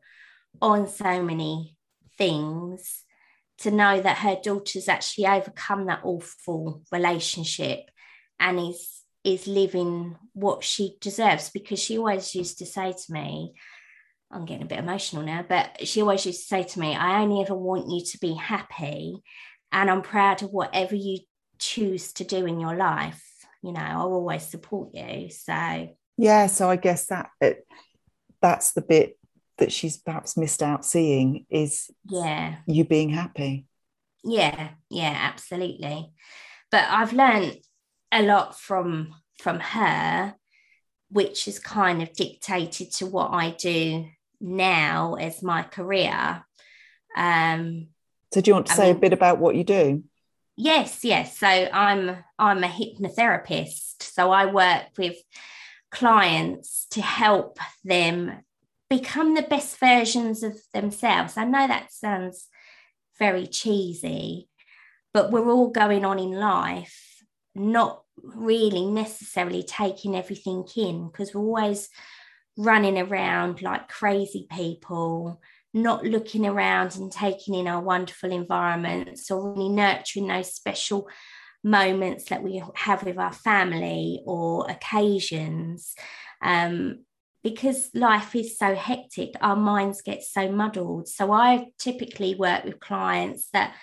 on 0.60 0.88
so 0.88 1.22
many 1.22 1.76
things 2.18 3.04
to 3.58 3.70
know 3.70 4.00
that 4.00 4.18
her 4.18 4.36
daughter's 4.42 4.88
actually 4.88 5.26
overcome 5.26 5.86
that 5.86 6.00
awful 6.04 6.82
relationship 6.90 7.90
and 8.40 8.58
is 8.58 9.01
is 9.24 9.46
living 9.46 10.16
what 10.32 10.64
she 10.64 10.96
deserves 11.00 11.50
because 11.50 11.78
she 11.78 11.98
always 11.98 12.34
used 12.34 12.58
to 12.58 12.66
say 12.66 12.92
to 12.92 13.12
me 13.12 13.54
I'm 14.30 14.46
getting 14.46 14.64
a 14.64 14.68
bit 14.68 14.78
emotional 14.78 15.22
now 15.22 15.44
but 15.46 15.86
she 15.86 16.00
always 16.00 16.26
used 16.26 16.40
to 16.40 16.46
say 16.46 16.62
to 16.64 16.80
me 16.80 16.94
I 16.94 17.20
only 17.22 17.42
ever 17.42 17.54
want 17.54 17.88
you 17.88 18.04
to 18.04 18.18
be 18.18 18.34
happy 18.34 19.22
and 19.70 19.90
I'm 19.90 20.02
proud 20.02 20.42
of 20.42 20.50
whatever 20.50 20.94
you 20.94 21.18
choose 21.58 22.12
to 22.14 22.24
do 22.24 22.46
in 22.46 22.60
your 22.60 22.76
life. 22.76 23.22
You 23.62 23.72
know 23.72 23.80
I'll 23.80 24.12
always 24.12 24.42
support 24.42 24.90
you. 24.94 25.30
So 25.30 25.88
yeah 26.16 26.46
so 26.46 26.68
I 26.68 26.76
guess 26.76 27.06
that 27.06 27.30
it, 27.40 27.66
that's 28.40 28.72
the 28.72 28.82
bit 28.82 29.18
that 29.58 29.70
she's 29.70 29.98
perhaps 29.98 30.36
missed 30.36 30.62
out 30.62 30.84
seeing 30.84 31.46
is 31.48 31.90
yeah. 32.08 32.56
you 32.66 32.84
being 32.84 33.10
happy. 33.10 33.66
Yeah 34.24 34.70
yeah 34.90 35.14
absolutely. 35.16 36.12
But 36.72 36.86
I've 36.88 37.12
learned 37.12 37.58
a 38.12 38.22
lot 38.22 38.58
from 38.58 39.14
from 39.38 39.58
her 39.58 40.34
which 41.08 41.44
has 41.44 41.58
kind 41.58 42.02
of 42.02 42.12
dictated 42.14 42.90
to 42.90 43.06
what 43.06 43.32
I 43.32 43.50
do 43.50 44.06
now 44.40 45.14
as 45.14 45.42
my 45.42 45.62
career. 45.62 46.42
Um 47.16 47.88
so 48.32 48.40
do 48.40 48.50
you 48.50 48.54
want 48.54 48.66
to 48.66 48.72
I 48.72 48.76
say 48.76 48.86
mean, 48.88 48.96
a 48.96 49.00
bit 49.00 49.12
about 49.12 49.38
what 49.38 49.56
you 49.56 49.64
do? 49.64 50.04
Yes 50.56 51.04
yes. 51.04 51.38
So 51.38 51.46
i'm 51.46 52.16
i'm 52.38 52.64
a 52.64 52.68
hypnotherapist. 52.68 54.02
So 54.02 54.30
i 54.30 54.46
work 54.46 54.86
with 54.96 55.16
clients 55.90 56.86
to 56.90 57.02
help 57.02 57.58
them 57.84 58.44
become 58.88 59.34
the 59.34 59.42
best 59.42 59.78
versions 59.78 60.42
of 60.42 60.58
themselves. 60.72 61.36
I 61.36 61.44
know 61.44 61.66
that 61.66 61.92
sounds 61.92 62.48
very 63.18 63.46
cheesy 63.46 64.48
but 65.14 65.30
we're 65.30 65.50
all 65.50 65.68
going 65.68 66.04
on 66.04 66.18
in 66.18 66.32
life 66.32 67.11
not 67.54 68.02
really 68.16 68.86
necessarily 68.86 69.62
taking 69.62 70.16
everything 70.16 70.64
in 70.76 71.08
because 71.08 71.34
we're 71.34 71.42
always 71.42 71.88
running 72.56 72.98
around 72.98 73.62
like 73.62 73.88
crazy 73.88 74.46
people, 74.50 75.40
not 75.74 76.04
looking 76.04 76.46
around 76.46 76.96
and 76.96 77.10
taking 77.10 77.54
in 77.54 77.66
our 77.66 77.82
wonderful 77.82 78.32
environments 78.32 79.30
or 79.30 79.52
really 79.52 79.68
nurturing 79.68 80.28
those 80.28 80.54
special 80.54 81.08
moments 81.64 82.24
that 82.28 82.42
we 82.42 82.62
have 82.74 83.02
with 83.04 83.18
our 83.18 83.32
family 83.32 84.20
or 84.26 84.70
occasions. 84.70 85.94
Um, 86.42 87.04
because 87.42 87.90
life 87.92 88.36
is 88.36 88.56
so 88.56 88.74
hectic, 88.74 89.30
our 89.40 89.56
minds 89.56 90.00
get 90.02 90.22
so 90.22 90.50
muddled. 90.50 91.08
So 91.08 91.32
I 91.32 91.66
typically 91.78 92.36
work 92.36 92.64
with 92.64 92.78
clients 92.78 93.48
that 93.52 93.74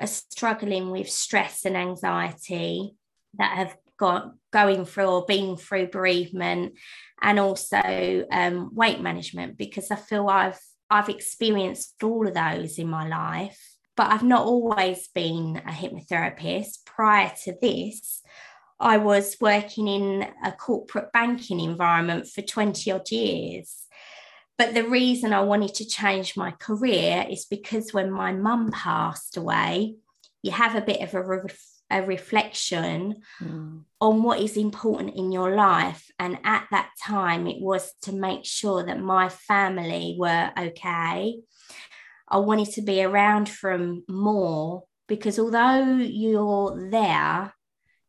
are 0.00 0.06
struggling 0.06 0.90
with 0.90 1.10
stress 1.10 1.64
and 1.66 1.76
anxiety 1.76 2.96
that 3.38 3.56
have 3.56 3.76
got 3.98 4.32
going 4.52 4.84
through 4.84 5.06
or 5.06 5.24
been 5.26 5.56
through 5.56 5.88
bereavement 5.88 6.74
and 7.20 7.38
also 7.38 8.24
um, 8.30 8.70
weight 8.74 9.00
management 9.00 9.56
because 9.56 9.90
I 9.90 9.96
feel 9.96 10.28
I've 10.28 10.60
I've 10.90 11.08
experienced 11.08 12.02
all 12.02 12.26
of 12.28 12.34
those 12.34 12.78
in 12.78 12.86
my 12.86 13.08
life, 13.08 13.58
but 13.96 14.12
I've 14.12 14.22
not 14.22 14.44
always 14.44 15.08
been 15.08 15.62
a 15.66 15.70
hypnotherapist. 15.70 16.84
Prior 16.84 17.32
to 17.44 17.54
this, 17.62 18.20
I 18.78 18.98
was 18.98 19.36
working 19.40 19.88
in 19.88 20.28
a 20.44 20.52
corporate 20.52 21.10
banking 21.12 21.60
environment 21.60 22.26
for 22.26 22.42
20 22.42 22.90
odd 22.92 23.10
years. 23.10 23.86
But 24.58 24.74
the 24.74 24.86
reason 24.86 25.32
I 25.32 25.40
wanted 25.40 25.74
to 25.76 25.86
change 25.86 26.36
my 26.36 26.50
career 26.50 27.24
is 27.30 27.46
because 27.46 27.94
when 27.94 28.10
my 28.10 28.32
mum 28.32 28.70
passed 28.70 29.38
away, 29.38 29.94
you 30.42 30.50
have 30.50 30.74
a 30.74 30.82
bit 30.82 31.00
of 31.00 31.14
a 31.14 31.22
a 31.92 32.02
reflection 32.02 33.22
mm. 33.40 33.84
on 34.00 34.22
what 34.22 34.40
is 34.40 34.56
important 34.56 35.16
in 35.16 35.30
your 35.30 35.54
life. 35.54 36.10
And 36.18 36.38
at 36.44 36.66
that 36.70 36.90
time, 37.04 37.46
it 37.46 37.60
was 37.60 37.92
to 38.02 38.12
make 38.12 38.44
sure 38.44 38.84
that 38.84 39.00
my 39.00 39.28
family 39.28 40.16
were 40.18 40.50
okay. 40.58 41.40
I 42.28 42.38
wanted 42.38 42.70
to 42.72 42.82
be 42.82 43.02
around 43.02 43.48
from 43.48 44.04
more 44.08 44.84
because 45.06 45.38
although 45.38 45.96
you're 45.96 46.90
there, 46.90 47.52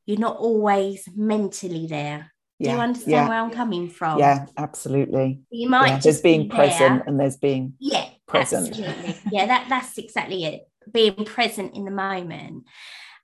you're 0.05 0.19
not 0.19 0.37
always 0.37 1.07
mentally 1.15 1.87
there. 1.87 2.31
Do 2.63 2.69
you 2.69 2.77
understand 2.77 3.11
yeah. 3.11 3.27
where 3.27 3.39
I'm 3.39 3.51
coming 3.51 3.89
from? 3.89 4.19
Yeah, 4.19 4.45
absolutely. 4.57 5.41
You 5.49 5.69
might 5.69 5.87
yeah, 5.87 5.99
there's 5.99 6.21
being 6.21 6.43
be 6.43 6.49
present 6.49 6.79
there. 6.79 7.03
and 7.07 7.19
there's 7.19 7.35
being 7.35 7.73
yeah 7.79 8.07
present. 8.25 8.69
Absolutely. 8.69 9.15
yeah, 9.31 9.47
that 9.47 9.65
that's 9.67 9.97
exactly 9.97 10.45
it. 10.45 10.61
Being 10.89 11.25
present 11.25 11.75
in 11.75 11.83
the 11.83 11.91
moment. 11.91 12.65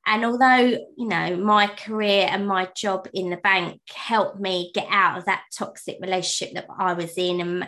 And 0.06 0.25
although, 0.25 0.77
you 0.98 1.08
know, 1.08 1.38
my 1.38 1.68
career 1.68 2.27
and 2.29 2.48
my 2.48 2.68
job 2.75 3.08
in 3.13 3.29
the 3.29 3.38
bank 3.38 3.82
helped 3.94 4.39
me 4.39 4.72
get 4.74 4.88
out 4.89 5.18
of 5.18 5.25
that 5.25 5.44
toxic 5.56 5.98
relationship 6.01 6.56
that 6.56 6.65
I 6.77 6.94
was 6.94 7.13
in 7.18 7.41
and 7.41 7.68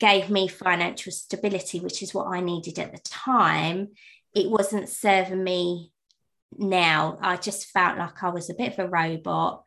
gave 0.00 0.28
me 0.28 0.48
financial 0.48 1.12
stability, 1.12 1.80
which 1.80 2.02
is 2.02 2.12
what 2.12 2.26
I 2.26 2.40
needed 2.40 2.78
at 2.78 2.92
the 2.92 3.00
time, 3.04 3.88
it 4.34 4.50
wasn't 4.50 4.88
serving 4.88 5.42
me 5.42 5.92
now. 6.58 7.18
I 7.20 7.36
just 7.36 7.70
felt 7.70 7.98
like 7.98 8.22
I 8.22 8.30
was 8.30 8.50
a 8.50 8.54
bit 8.54 8.72
of 8.72 8.78
a 8.78 8.88
robot, 8.88 9.64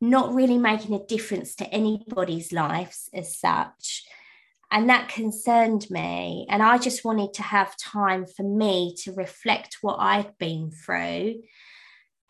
not 0.00 0.34
really 0.34 0.58
making 0.58 0.94
a 0.94 1.06
difference 1.06 1.54
to 1.56 1.66
anybody's 1.66 2.52
lives 2.52 3.08
as 3.14 3.38
such. 3.38 4.04
And 4.72 4.88
that 4.88 5.10
concerned 5.10 5.86
me. 5.90 6.46
And 6.48 6.62
I 6.62 6.78
just 6.78 7.04
wanted 7.04 7.34
to 7.34 7.42
have 7.42 7.76
time 7.76 8.24
for 8.24 8.42
me 8.42 8.94
to 9.02 9.12
reflect 9.12 9.78
what 9.82 9.96
I'd 10.00 10.38
been 10.38 10.70
through 10.70 11.42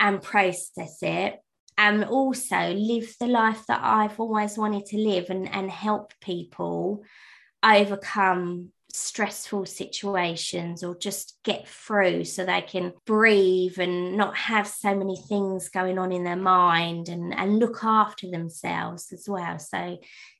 and 0.00 0.20
process 0.20 0.98
it. 1.02 1.38
And 1.78 2.04
also 2.04 2.74
live 2.74 3.14
the 3.18 3.28
life 3.28 3.64
that 3.68 3.80
I've 3.82 4.18
always 4.20 4.58
wanted 4.58 4.86
to 4.86 4.98
live 4.98 5.30
and, 5.30 5.48
and 5.54 5.70
help 5.70 6.12
people 6.20 7.04
overcome 7.62 8.72
stressful 8.92 9.64
situations 9.64 10.84
or 10.84 10.94
just 10.96 11.38
get 11.44 11.66
through 11.66 12.24
so 12.24 12.44
they 12.44 12.60
can 12.60 12.92
breathe 13.06 13.78
and 13.78 14.16
not 14.16 14.36
have 14.36 14.66
so 14.66 14.94
many 14.94 15.16
things 15.16 15.70
going 15.70 15.98
on 15.98 16.12
in 16.12 16.24
their 16.24 16.36
mind 16.36 17.08
and, 17.08 17.34
and 17.34 17.58
look 17.58 17.82
after 17.82 18.30
themselves 18.30 19.12
as 19.12 19.26
well. 19.28 19.58
So 19.58 19.98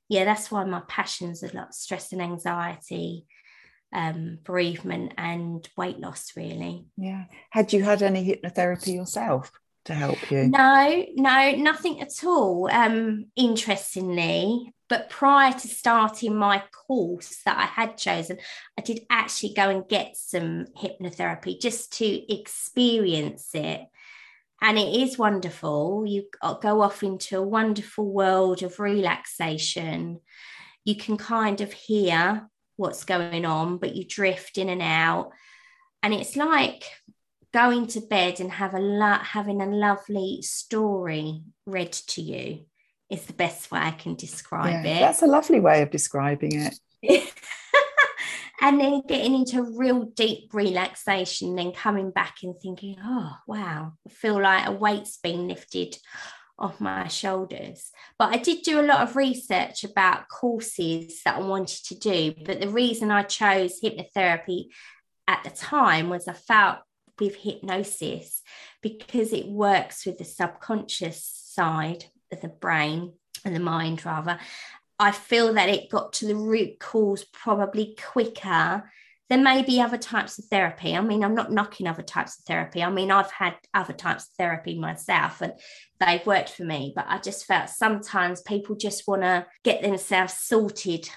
yeah, 0.08 0.24
that's 0.24 0.50
why 0.50 0.64
my 0.64 0.82
passions 0.86 1.42
are 1.42 1.50
like 1.54 1.72
stress 1.72 2.12
and 2.12 2.20
anxiety, 2.20 3.24
um, 3.92 4.38
bereavement, 4.44 5.14
and 5.16 5.66
weight 5.76 5.98
loss, 5.98 6.32
really. 6.36 6.84
Yeah. 6.98 7.24
Had 7.50 7.72
you 7.72 7.82
had 7.82 8.02
any 8.02 8.24
hypnotherapy 8.24 8.94
yourself? 8.94 9.50
to 9.84 9.94
help 9.94 10.30
you? 10.30 10.44
No, 10.48 11.06
no, 11.14 11.52
nothing 11.52 12.00
at 12.00 12.24
all. 12.24 12.70
Um, 12.70 13.26
interestingly, 13.36 14.72
but 14.92 15.08
prior 15.08 15.54
to 15.54 15.68
starting 15.68 16.36
my 16.36 16.62
course 16.86 17.40
that 17.46 17.56
I 17.56 17.64
had 17.64 17.96
chosen, 17.96 18.36
I 18.78 18.82
did 18.82 19.06
actually 19.08 19.54
go 19.54 19.70
and 19.70 19.88
get 19.88 20.18
some 20.18 20.66
hypnotherapy 20.76 21.58
just 21.58 21.94
to 21.94 22.30
experience 22.30 23.48
it 23.54 23.80
and 24.60 24.78
it 24.78 25.00
is 25.02 25.16
wonderful. 25.16 26.04
You 26.06 26.24
uh, 26.42 26.58
go 26.58 26.82
off 26.82 27.02
into 27.02 27.38
a 27.38 27.42
wonderful 27.42 28.04
world 28.04 28.62
of 28.62 28.78
relaxation. 28.78 30.20
You 30.84 30.96
can 30.96 31.16
kind 31.16 31.62
of 31.62 31.72
hear 31.72 32.50
what's 32.76 33.04
going 33.04 33.46
on, 33.46 33.78
but 33.78 33.96
you 33.96 34.04
drift 34.04 34.58
in 34.58 34.68
and 34.68 34.82
out. 34.82 35.30
And 36.02 36.12
it's 36.12 36.36
like 36.36 36.84
going 37.54 37.86
to 37.86 38.02
bed 38.02 38.40
and 38.40 38.52
have 38.52 38.74
a 38.74 38.78
lo- 38.78 39.22
having 39.22 39.62
a 39.62 39.66
lovely 39.66 40.42
story 40.42 41.44
read 41.64 41.92
to 41.92 42.20
you 42.20 42.66
is 43.12 43.26
the 43.26 43.32
best 43.34 43.70
way 43.70 43.80
I 43.80 43.90
can 43.90 44.14
describe 44.14 44.84
yeah, 44.84 44.96
it. 44.96 45.00
That's 45.00 45.22
a 45.22 45.26
lovely 45.26 45.60
way 45.60 45.82
of 45.82 45.90
describing 45.90 46.52
it. 46.54 46.74
and 48.60 48.80
then 48.80 49.02
getting 49.06 49.34
into 49.34 49.76
real 49.76 50.04
deep 50.04 50.54
relaxation, 50.54 51.54
then 51.54 51.72
coming 51.72 52.10
back 52.10 52.36
and 52.42 52.54
thinking, 52.56 52.96
oh, 53.04 53.36
wow, 53.46 53.92
I 54.06 54.10
feel 54.10 54.40
like 54.40 54.66
a 54.66 54.72
weight's 54.72 55.18
been 55.18 55.46
lifted 55.46 55.98
off 56.58 56.80
my 56.80 57.08
shoulders. 57.08 57.90
But 58.18 58.34
I 58.34 58.38
did 58.38 58.62
do 58.62 58.80
a 58.80 58.86
lot 58.86 59.02
of 59.02 59.16
research 59.16 59.84
about 59.84 60.28
courses 60.28 61.20
that 61.24 61.36
I 61.36 61.40
wanted 61.40 61.84
to 61.86 61.98
do. 61.98 62.34
But 62.44 62.60
the 62.60 62.68
reason 62.68 63.10
I 63.10 63.24
chose 63.24 63.80
hypnotherapy 63.82 64.66
at 65.28 65.44
the 65.44 65.50
time 65.50 66.08
was 66.08 66.28
I 66.28 66.32
felt 66.34 66.78
with 67.20 67.36
hypnosis 67.36 68.42
because 68.80 69.32
it 69.32 69.46
works 69.46 70.06
with 70.06 70.18
the 70.18 70.24
subconscious 70.24 71.24
side 71.24 72.06
the 72.40 72.48
brain 72.48 73.12
and 73.44 73.54
the 73.54 73.60
mind, 73.60 74.04
rather. 74.04 74.38
I 74.98 75.10
feel 75.10 75.54
that 75.54 75.68
it 75.68 75.90
got 75.90 76.12
to 76.14 76.26
the 76.26 76.36
root 76.36 76.78
cause 76.78 77.24
probably 77.24 77.96
quicker 78.12 78.84
there 79.32 79.42
may 79.42 79.62
be 79.62 79.80
other 79.80 79.96
types 79.96 80.38
of 80.38 80.44
therapy. 80.44 80.94
I 80.94 81.00
mean, 81.00 81.24
I'm 81.24 81.34
not 81.34 81.50
knocking 81.50 81.86
other 81.86 82.02
types 82.02 82.38
of 82.38 82.44
therapy. 82.44 82.82
I 82.82 82.90
mean, 82.90 83.10
I've 83.10 83.30
had 83.30 83.54
other 83.72 83.94
types 83.94 84.24
of 84.24 84.30
therapy 84.36 84.78
myself 84.78 85.40
and 85.40 85.54
they've 85.98 86.26
worked 86.26 86.50
for 86.50 86.64
me, 86.64 86.92
but 86.94 87.06
I 87.08 87.16
just 87.16 87.46
felt 87.46 87.70
sometimes 87.70 88.42
people 88.42 88.76
just 88.76 89.08
want 89.08 89.22
to 89.22 89.46
get 89.64 89.80
themselves 89.80 90.34
sorted 90.34 91.08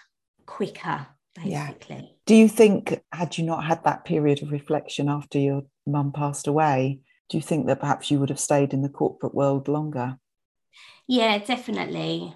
quicker, 0.46 1.08
basically. 1.36 1.96
Yeah. 1.98 2.16
Do 2.26 2.36
you 2.36 2.48
think, 2.48 3.02
had 3.12 3.38
you 3.38 3.44
not 3.44 3.66
had 3.66 3.84
that 3.84 4.06
period 4.06 4.42
of 4.42 4.54
reflection 4.54 5.10
after 5.10 5.38
your 5.38 5.64
mum 5.86 6.14
passed 6.14 6.48
away, 6.48 7.02
do 7.28 7.36
you 7.36 7.44
think 7.44 7.68
that 7.68 7.82
perhaps 7.82 8.10
you 8.10 8.22
would 8.22 8.30
have 8.30 8.40
stayed 8.40 8.72
in 8.72 8.82
the 8.82 8.88
corporate 8.88 9.36
world 9.36 9.68
longer? 9.68 10.18
Yeah, 11.08 11.38
definitely, 11.38 12.36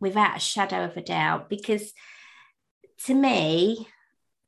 without 0.00 0.36
a 0.36 0.40
shadow 0.40 0.84
of 0.84 0.96
a 0.96 1.02
doubt, 1.02 1.48
because 1.48 1.92
to 3.06 3.14
me, 3.14 3.88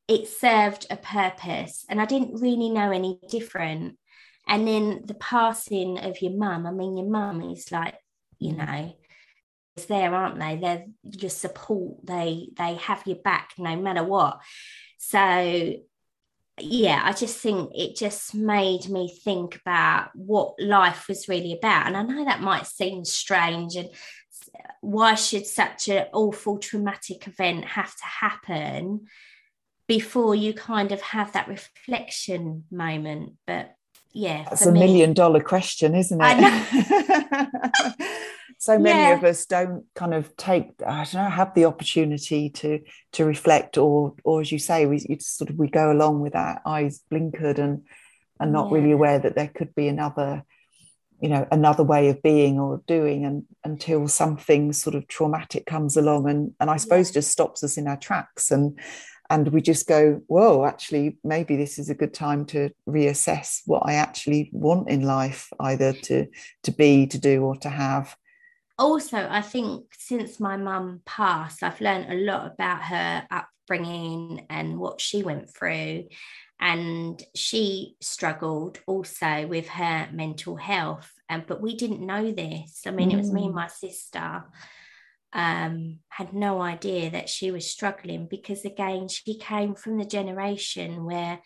it 0.08 0.28
served 0.28 0.86
a 0.88 0.96
purpose 0.96 1.84
and 1.88 2.00
I 2.00 2.04
didn't 2.04 2.40
really 2.40 2.70
know 2.70 2.92
any 2.92 3.18
different. 3.28 3.98
And 4.46 4.66
then 4.66 5.02
the 5.04 5.14
passing 5.14 5.98
of 5.98 6.22
your 6.22 6.32
mum, 6.32 6.66
I 6.66 6.70
mean, 6.70 6.96
your 6.96 7.08
mum 7.08 7.42
is 7.42 7.72
like, 7.72 7.96
you 8.38 8.52
know, 8.52 8.94
it's 9.76 9.86
there, 9.86 10.14
aren't 10.14 10.38
they? 10.38 10.56
They're 10.56 10.84
your 11.02 11.30
support. 11.30 12.06
They 12.06 12.48
they 12.56 12.74
have 12.76 13.02
your 13.06 13.16
back 13.16 13.50
no 13.58 13.76
matter 13.76 14.04
what. 14.04 14.40
So 14.98 15.74
yeah, 16.58 17.02
I 17.04 17.12
just 17.12 17.38
think 17.38 17.70
it 17.74 17.96
just 17.96 18.34
made 18.34 18.88
me 18.88 19.08
think 19.08 19.56
about 19.56 20.10
what 20.14 20.54
life 20.58 21.06
was 21.08 21.28
really 21.28 21.52
about. 21.52 21.86
And 21.86 21.96
I 21.96 22.02
know 22.02 22.24
that 22.24 22.40
might 22.40 22.66
seem 22.66 23.04
strange 23.04 23.76
and 23.76 23.90
why 24.80 25.14
should 25.14 25.46
such 25.46 25.88
an 25.88 26.06
awful 26.12 26.58
traumatic 26.58 27.26
event 27.26 27.64
have 27.64 27.94
to 27.94 28.04
happen? 28.04 29.06
before 29.88 30.34
you 30.34 30.52
kind 30.52 30.92
of 30.92 31.00
have 31.00 31.32
that 31.32 31.48
reflection 31.48 32.64
moment. 32.70 33.34
But 33.46 33.74
yeah, 34.12 34.44
that's 34.44 34.66
a 34.66 34.72
me, 34.72 34.80
million 34.80 35.12
dollar 35.12 35.40
question, 35.40 35.94
isn't 35.94 36.20
it? 36.22 37.98
so 38.58 38.78
many 38.78 38.98
yeah. 38.98 39.16
of 39.16 39.24
us 39.24 39.46
don't 39.46 39.84
kind 39.94 40.14
of 40.14 40.36
take 40.36 40.70
i 40.86 41.04
don't 41.04 41.14
know 41.14 41.30
have 41.30 41.54
the 41.54 41.64
opportunity 41.64 42.50
to 42.50 42.80
to 43.12 43.24
reflect 43.24 43.78
or 43.78 44.14
or 44.24 44.40
as 44.40 44.50
you 44.52 44.58
say 44.58 44.86
we 44.86 44.98
sort 45.20 45.50
of 45.50 45.56
we 45.56 45.68
go 45.68 45.90
along 45.90 46.20
with 46.20 46.34
our 46.34 46.60
eyes 46.66 47.02
blinkered 47.10 47.58
and 47.58 47.82
and 48.40 48.52
not 48.52 48.70
yeah. 48.70 48.78
really 48.78 48.92
aware 48.92 49.18
that 49.18 49.34
there 49.34 49.48
could 49.48 49.74
be 49.74 49.88
another 49.88 50.44
you 51.20 51.28
know 51.28 51.46
another 51.50 51.82
way 51.82 52.08
of 52.08 52.22
being 52.22 52.58
or 52.58 52.82
doing 52.86 53.24
and 53.24 53.44
until 53.64 54.06
something 54.08 54.72
sort 54.72 54.94
of 54.94 55.06
traumatic 55.08 55.66
comes 55.66 55.96
along 55.96 56.28
and 56.28 56.52
and 56.60 56.70
i 56.70 56.76
suppose 56.76 57.10
yeah. 57.10 57.14
just 57.14 57.30
stops 57.30 57.64
us 57.64 57.76
in 57.76 57.88
our 57.88 57.96
tracks 57.96 58.50
and 58.50 58.78
and 59.30 59.48
we 59.48 59.60
just 59.60 59.86
go 59.86 60.20
whoa 60.26 60.64
actually 60.64 61.18
maybe 61.24 61.56
this 61.56 61.78
is 61.78 61.88
a 61.88 61.94
good 61.94 62.12
time 62.12 62.44
to 62.44 62.70
reassess 62.88 63.62
what 63.66 63.82
i 63.86 63.94
actually 63.94 64.50
want 64.52 64.88
in 64.88 65.02
life 65.02 65.50
either 65.60 65.92
to 65.92 66.26
to 66.62 66.70
be 66.70 67.06
to 67.06 67.18
do 67.18 67.42
or 67.42 67.56
to 67.56 67.70
have 67.70 68.16
also 68.78 69.26
i 69.30 69.40
think 69.40 69.86
since 69.96 70.38
my 70.38 70.56
mum 70.56 71.00
passed 71.04 71.62
i've 71.62 71.80
learned 71.80 72.12
a 72.12 72.16
lot 72.16 72.52
about 72.52 72.82
her 72.82 73.26
upbringing 73.30 74.46
and 74.50 74.78
what 74.78 75.00
she 75.00 75.22
went 75.22 75.52
through 75.52 76.04
and 76.60 77.22
she 77.34 77.96
struggled 78.00 78.78
also 78.86 79.46
with 79.46 79.68
her 79.68 80.08
mental 80.12 80.56
health 80.56 81.10
and 81.28 81.46
but 81.46 81.60
we 81.60 81.76
didn't 81.76 82.04
know 82.04 82.30
this 82.32 82.82
i 82.86 82.90
mean 82.90 83.10
mm. 83.10 83.14
it 83.14 83.18
was 83.18 83.32
me 83.32 83.44
and 83.44 83.52
mm. 83.52 83.56
my 83.56 83.66
sister 83.66 84.44
um, 85.36 85.98
had 86.08 86.32
no 86.32 86.62
idea 86.62 87.10
that 87.10 87.28
she 87.28 87.50
was 87.50 87.70
struggling 87.70 88.26
because, 88.26 88.64
again, 88.64 89.08
she 89.08 89.36
came 89.36 89.74
from 89.74 89.98
the 89.98 90.06
generation 90.06 91.04
where 91.04 91.40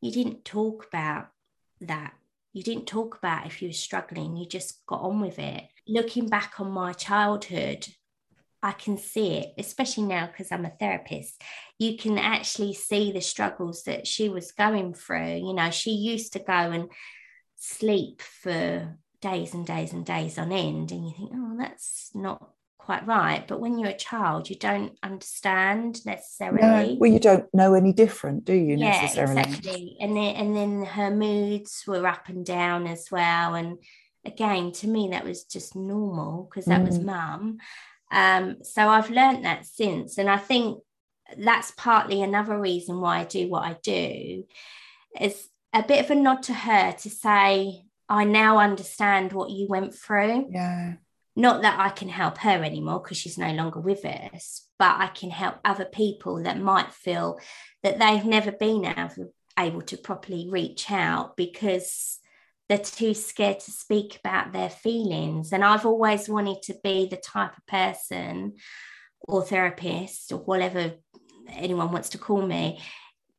you 0.00 0.10
didn't 0.10 0.46
talk 0.46 0.86
about 0.86 1.28
that. 1.82 2.14
You 2.54 2.62
didn't 2.62 2.86
talk 2.86 3.18
about 3.18 3.46
if 3.46 3.60
you 3.60 3.68
were 3.68 3.74
struggling, 3.74 4.36
you 4.36 4.46
just 4.48 4.84
got 4.86 5.02
on 5.02 5.20
with 5.20 5.38
it. 5.38 5.64
Looking 5.86 6.28
back 6.28 6.54
on 6.58 6.70
my 6.70 6.92
childhood, 6.92 7.86
I 8.62 8.72
can 8.72 8.96
see 8.96 9.34
it, 9.34 9.54
especially 9.58 10.04
now 10.04 10.26
because 10.26 10.50
I'm 10.50 10.64
a 10.64 10.70
therapist. 10.70 11.42
You 11.78 11.98
can 11.98 12.16
actually 12.16 12.72
see 12.72 13.12
the 13.12 13.20
struggles 13.20 13.82
that 13.84 14.06
she 14.06 14.30
was 14.30 14.52
going 14.52 14.94
through. 14.94 15.36
You 15.36 15.52
know, 15.52 15.70
she 15.70 15.90
used 15.90 16.32
to 16.32 16.38
go 16.38 16.52
and 16.52 16.90
sleep 17.56 18.22
for 18.22 18.96
days 19.20 19.52
and 19.52 19.66
days 19.66 19.92
and 19.92 20.06
days 20.06 20.38
on 20.38 20.50
end, 20.50 20.92
and 20.92 21.04
you 21.04 21.14
think, 21.14 21.32
oh, 21.34 21.56
that's 21.58 22.10
not 22.14 22.54
quite 22.78 23.06
right. 23.06 23.46
But 23.46 23.60
when 23.60 23.78
you're 23.78 23.90
a 23.90 23.96
child, 23.96 24.48
you 24.48 24.56
don't 24.56 24.96
understand 25.02 26.04
necessarily. 26.04 26.60
No, 26.62 26.96
well, 27.00 27.10
you 27.10 27.18
don't 27.18 27.52
know 27.54 27.74
any 27.74 27.92
different, 27.92 28.44
do 28.44 28.54
you? 28.54 28.76
Yeah, 28.76 29.00
necessarily? 29.02 29.40
exactly. 29.40 29.96
And 30.00 30.16
then 30.16 30.36
and 30.36 30.56
then 30.56 30.84
her 30.84 31.10
moods 31.10 31.84
were 31.86 32.06
up 32.06 32.28
and 32.28 32.44
down 32.44 32.86
as 32.86 33.08
well. 33.10 33.54
And 33.54 33.78
again, 34.24 34.72
to 34.72 34.88
me, 34.88 35.08
that 35.10 35.24
was 35.24 35.44
just 35.44 35.76
normal 35.76 36.44
because 36.44 36.66
that 36.66 36.82
mm. 36.82 36.86
was 36.86 36.98
mum. 36.98 37.58
Um, 38.10 38.58
so 38.62 38.88
I've 38.88 39.10
learned 39.10 39.44
that 39.44 39.66
since, 39.66 40.18
and 40.18 40.28
I 40.28 40.36
think 40.36 40.80
that's 41.36 41.72
partly 41.72 42.22
another 42.22 42.58
reason 42.60 43.00
why 43.00 43.20
I 43.20 43.24
do 43.24 43.48
what 43.48 43.62
I 43.62 43.76
do. 43.82 44.44
Is 45.20 45.48
a 45.72 45.82
bit 45.82 46.04
of 46.04 46.10
a 46.10 46.14
nod 46.14 46.42
to 46.44 46.54
her 46.54 46.92
to 46.92 47.10
say, 47.10 47.84
I 48.08 48.24
now 48.24 48.58
understand 48.58 49.32
what 49.32 49.50
you 49.50 49.66
went 49.68 49.94
through. 49.94 50.48
Yeah 50.50 50.94
not 51.36 51.62
that 51.62 51.80
I 51.80 51.88
can 51.88 52.08
help 52.08 52.38
her 52.38 52.62
anymore 52.62 53.00
because 53.00 53.16
she's 53.16 53.38
no 53.38 53.50
longer 53.52 53.80
with 53.80 54.04
us, 54.04 54.68
but 54.78 54.96
I 55.00 55.08
can 55.08 55.30
help 55.30 55.56
other 55.64 55.84
people 55.84 56.42
that 56.44 56.60
might 56.60 56.92
feel 56.92 57.40
that 57.82 57.98
they've 57.98 58.24
never 58.24 58.52
been 58.52 58.84
able 59.58 59.82
to 59.82 59.96
properly 59.96 60.48
reach 60.48 60.90
out 60.90 61.36
because 61.36 62.20
they're 62.74 62.84
too 62.84 63.14
scared 63.14 63.60
to 63.60 63.70
speak 63.70 64.18
about 64.18 64.52
their 64.52 64.70
feelings. 64.70 65.52
And 65.52 65.64
I've 65.64 65.86
always 65.86 66.28
wanted 66.28 66.62
to 66.62 66.74
be 66.82 67.06
the 67.06 67.16
type 67.16 67.56
of 67.56 67.66
person 67.66 68.54
or 69.20 69.44
therapist 69.44 70.32
or 70.32 70.38
whatever 70.38 70.94
anyone 71.48 71.92
wants 71.92 72.10
to 72.10 72.18
call 72.18 72.44
me 72.44 72.80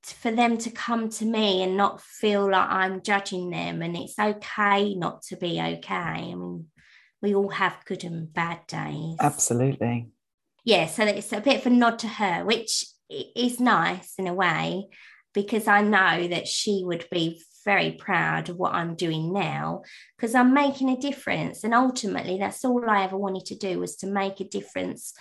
for 0.04 0.32
them 0.32 0.58
to 0.60 0.70
come 0.70 1.10
to 1.10 1.26
me 1.26 1.64
and 1.64 1.76
not 1.76 2.02
feel 2.02 2.50
like 2.50 2.70
I'm 2.70 3.02
judging 3.02 3.50
them 3.50 3.82
and 3.82 3.98
it's 3.98 4.18
okay 4.18 4.94
not 4.94 5.24
to 5.24 5.36
be 5.36 5.60
okay. 5.60 5.94
I 5.94 6.36
mean, 6.36 6.68
we 7.22 7.36
all 7.36 7.50
have 7.50 7.84
good 7.86 8.04
and 8.04 8.32
bad 8.32 8.60
days. 8.68 9.18
Absolutely. 9.20 10.12
Yeah, 10.64 10.86
so 10.86 11.04
it's 11.04 11.34
a 11.34 11.42
bit 11.42 11.62
of 11.62 11.66
a 11.66 11.70
nod 11.72 12.00
to 12.00 12.08
her, 12.08 12.46
which 12.46 12.86
is 13.10 13.60
nice 13.60 14.14
in 14.18 14.28
a 14.28 14.34
way, 14.34 14.88
because 15.34 15.68
I 15.68 15.82
know 15.82 16.28
that 16.28 16.48
she 16.48 16.84
would 16.86 17.06
be 17.12 17.42
very 17.66 17.92
proud 17.92 18.50
of 18.50 18.58
what 18.58 18.74
I'm 18.74 18.96
doing 18.96 19.34
now 19.34 19.82
because 20.16 20.36
I'm 20.36 20.54
making 20.54 20.90
a 20.90 20.98
difference. 20.98 21.64
And 21.64 21.74
ultimately, 21.74 22.38
that's 22.38 22.64
all 22.64 22.88
I 22.88 23.04
ever 23.04 23.18
wanted 23.18 23.46
to 23.48 23.56
do 23.56 23.80
was 23.80 23.98
to 23.98 24.08
make 24.08 24.40
a 24.40 24.46
difference 24.46 25.14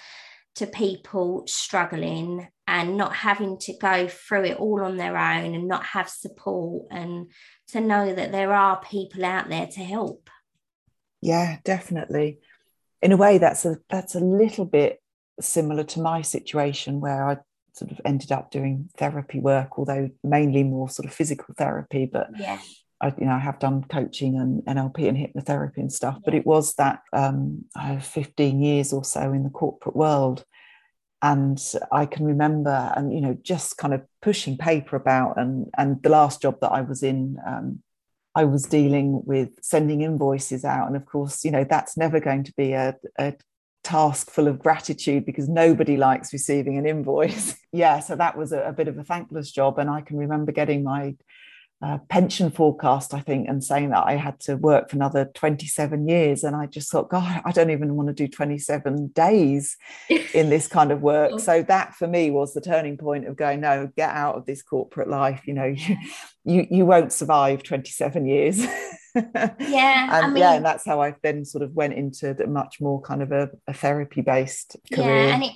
to 0.57 0.67
people 0.67 1.45
struggling 1.47 2.47
and 2.67 2.97
not 2.97 3.15
having 3.15 3.59
to 3.59 3.77
go 3.77 4.09
through 4.09 4.45
it 4.45 4.57
all 4.57 4.85
on 4.85 4.97
their 4.97 5.17
own 5.17 5.55
and 5.55 5.69
not 5.69 5.85
have 5.85 6.09
support 6.09 6.87
and 6.91 7.31
to 7.69 7.81
know 7.81 8.15
that 8.15 8.33
there 8.33 8.53
are 8.53 8.81
people 8.81 9.25
out 9.25 9.49
there 9.49 9.67
to 9.67 9.81
help 9.81 10.31
yeah 11.21 11.59
definitely 11.65 12.39
in 13.03 13.13
a 13.13 13.17
way 13.17 13.39
that's 13.39 13.65
a 13.65 13.77
that's 13.91 14.15
a 14.15 14.21
little 14.21 14.65
bit 14.65 15.03
similar 15.41 15.83
to 15.83 16.01
my 16.01 16.23
situation 16.23 17.01
where 17.01 17.29
i 17.29 17.37
sort 17.75 17.91
of 17.91 18.01
ended 18.05 18.33
up 18.33 18.51
doing 18.51 18.89
therapy 18.97 19.41
work 19.41 19.79
although 19.79 20.09
mainly 20.23 20.63
more 20.63 20.89
sort 20.89 21.07
of 21.07 21.13
physical 21.13 21.55
therapy 21.57 22.07
but 22.07 22.29
yeah 22.39 22.59
I, 23.01 23.13
you 23.19 23.27
know, 23.27 23.33
I 23.33 23.39
have 23.39 23.59
done 23.59 23.85
coaching 23.85 24.37
and 24.37 24.63
NLP 24.63 25.09
and 25.09 25.17
hypnotherapy 25.19 25.77
and 25.77 25.93
stuff, 25.93 26.19
but 26.25 26.35
it 26.35 26.47
was 26.47 26.75
that 26.75 27.01
um, 27.13 27.67
I 27.77 27.89
have 27.89 28.07
15 28.07 28.63
years 28.63 28.95
or 28.95 29.05
so 29.05 29.33
in 29.33 29.43
the 29.43 29.51
corporate 29.51 29.95
world. 29.95 30.45
And 31.21 31.61
I 31.93 32.07
can 32.07 32.25
remember, 32.25 32.93
and 32.97 33.13
you 33.13 33.21
know, 33.21 33.37
just 33.43 33.77
kind 33.79 33.95
of 33.95 34.03
pushing 34.21 34.59
paper 34.59 34.97
about, 34.97 35.39
and 35.39 35.71
and 35.79 36.03
the 36.03 36.11
last 36.11 36.43
job 36.43 36.59
that 36.61 36.71
I 36.71 36.83
was 36.83 37.03
in, 37.03 37.39
um, 37.47 37.83
I 38.35 38.45
was 38.45 38.65
dealing 38.65 39.23
with 39.25 39.51
sending 39.63 40.03
invoices 40.03 40.67
out. 40.67 40.87
And 40.87 40.97
of 40.97 41.07
course, 41.07 41.43
you 41.43 41.51
know, 41.51 41.65
that's 41.65 41.97
never 41.97 42.21
going 42.21 42.45
to 42.45 42.53
be 42.59 42.73
a, 42.73 42.97
a 43.19 43.35
task 43.85 44.31
full 44.31 44.49
of 44.49 44.59
gratitude 44.59 45.25
because 45.25 45.49
nobody 45.49 45.97
likes 45.97 46.33
receiving 46.33 46.79
an 46.79 46.87
invoice. 46.87 47.57
yeah, 47.73 48.01
so 48.01 48.17
that 48.17 48.37
was 48.37 48.53
a, 48.53 48.63
a, 48.63 48.73
bit 48.73 48.89
of 48.89 48.99
a 48.99 49.05
thankless 49.05 49.53
job. 49.53 49.79
And 49.79 49.89
I 49.89 50.01
can 50.01 50.17
remember 50.17 50.51
getting 50.51 50.83
my 50.83 51.15
uh, 51.85 51.99
pension 52.09 52.51
forecast, 52.51 53.13
I 53.13 53.21
think, 53.21 53.47
and 53.47 53.63
saying 53.63 53.91
that 53.91 54.07
I 54.07 54.17
had 54.17 54.41
to 54.41 54.57
work 54.57 54.89
for 54.89 54.97
another 54.97 55.27
27 55.35 56.09
years. 56.09 56.43
And 56.43 56.57
I 56.57 56.65
just 56.65 56.91
thought, 56.91 57.11
God, 57.11 57.43
I 57.45 57.53
don't 57.53 57.71
even 57.71 57.95
want 57.95 58.09
to 58.09 58.15
do 58.15 58.27
27 58.27 59.09
days 59.09 59.77
in 60.35 60.49
this 60.49 60.67
kind 60.67 60.91
of 60.91 61.03
work. 61.03 61.41
So 61.41 61.63
that 61.65 61.95
for 61.95 62.07
me 62.07 62.31
was 62.31 62.55
the 62.55 62.63
turning 62.63 62.97
point 62.97 63.27
of 63.27 63.37
going, 63.37 63.61
no, 63.61 63.91
get 63.97 64.11
out 64.11 64.37
of 64.37 64.47
this 64.47 64.63
corporate 64.63 65.09
life. 65.09 65.43
You 65.45 65.55
know, 65.55 65.65
you, 65.67 65.97
you, 66.45 66.67
you 66.71 66.87
won't 66.87 67.13
survive 67.13 67.63
27 67.63 68.27
years. 68.27 68.65
yeah. 69.15 70.17
and 70.17 70.27
I 70.27 70.29
mean, 70.29 70.39
yeah, 70.39 70.55
and 70.55 70.65
that's 70.65 70.87
how 70.87 71.03
I 71.03 71.15
then 71.23 71.45
sort 71.45 71.63
of 71.63 71.75
went 71.75 71.95
into 71.95 72.33
the 72.33 72.47
much 72.47 72.81
more 72.81 73.03
kind 73.03 73.23
of 73.23 73.31
a, 73.31 73.51
a 73.69 73.75
therapy 73.75 74.23
based 74.23 74.77
career. 74.91 75.27
Yeah, 75.27 75.35
and 75.35 75.45
it, 75.45 75.53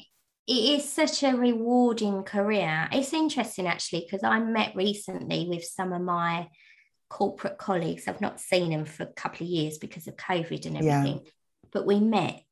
it 0.48 0.80
is 0.80 0.90
such 0.90 1.22
a 1.22 1.36
rewarding 1.36 2.22
career. 2.22 2.88
It's 2.90 3.12
interesting 3.12 3.66
actually 3.66 4.00
because 4.00 4.24
I 4.24 4.40
met 4.40 4.74
recently 4.74 5.46
with 5.46 5.62
some 5.62 5.92
of 5.92 6.00
my 6.00 6.48
corporate 7.10 7.58
colleagues. 7.58 8.08
I've 8.08 8.22
not 8.22 8.40
seen 8.40 8.70
them 8.70 8.86
for 8.86 9.02
a 9.02 9.12
couple 9.12 9.46
of 9.46 9.50
years 9.50 9.76
because 9.76 10.08
of 10.08 10.16
COVID 10.16 10.64
and 10.64 10.78
everything, 10.78 11.20
yeah. 11.22 11.30
but 11.70 11.86
we 11.86 12.00
met. 12.00 12.42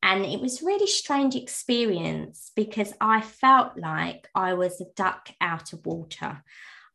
And 0.00 0.24
it 0.24 0.40
was 0.40 0.62
really 0.62 0.86
strange 0.86 1.34
experience 1.34 2.52
because 2.54 2.92
I 3.00 3.20
felt 3.20 3.76
like 3.76 4.28
I 4.34 4.54
was 4.54 4.80
a 4.80 4.86
duck 4.94 5.30
out 5.40 5.72
of 5.72 5.84
water. 5.84 6.40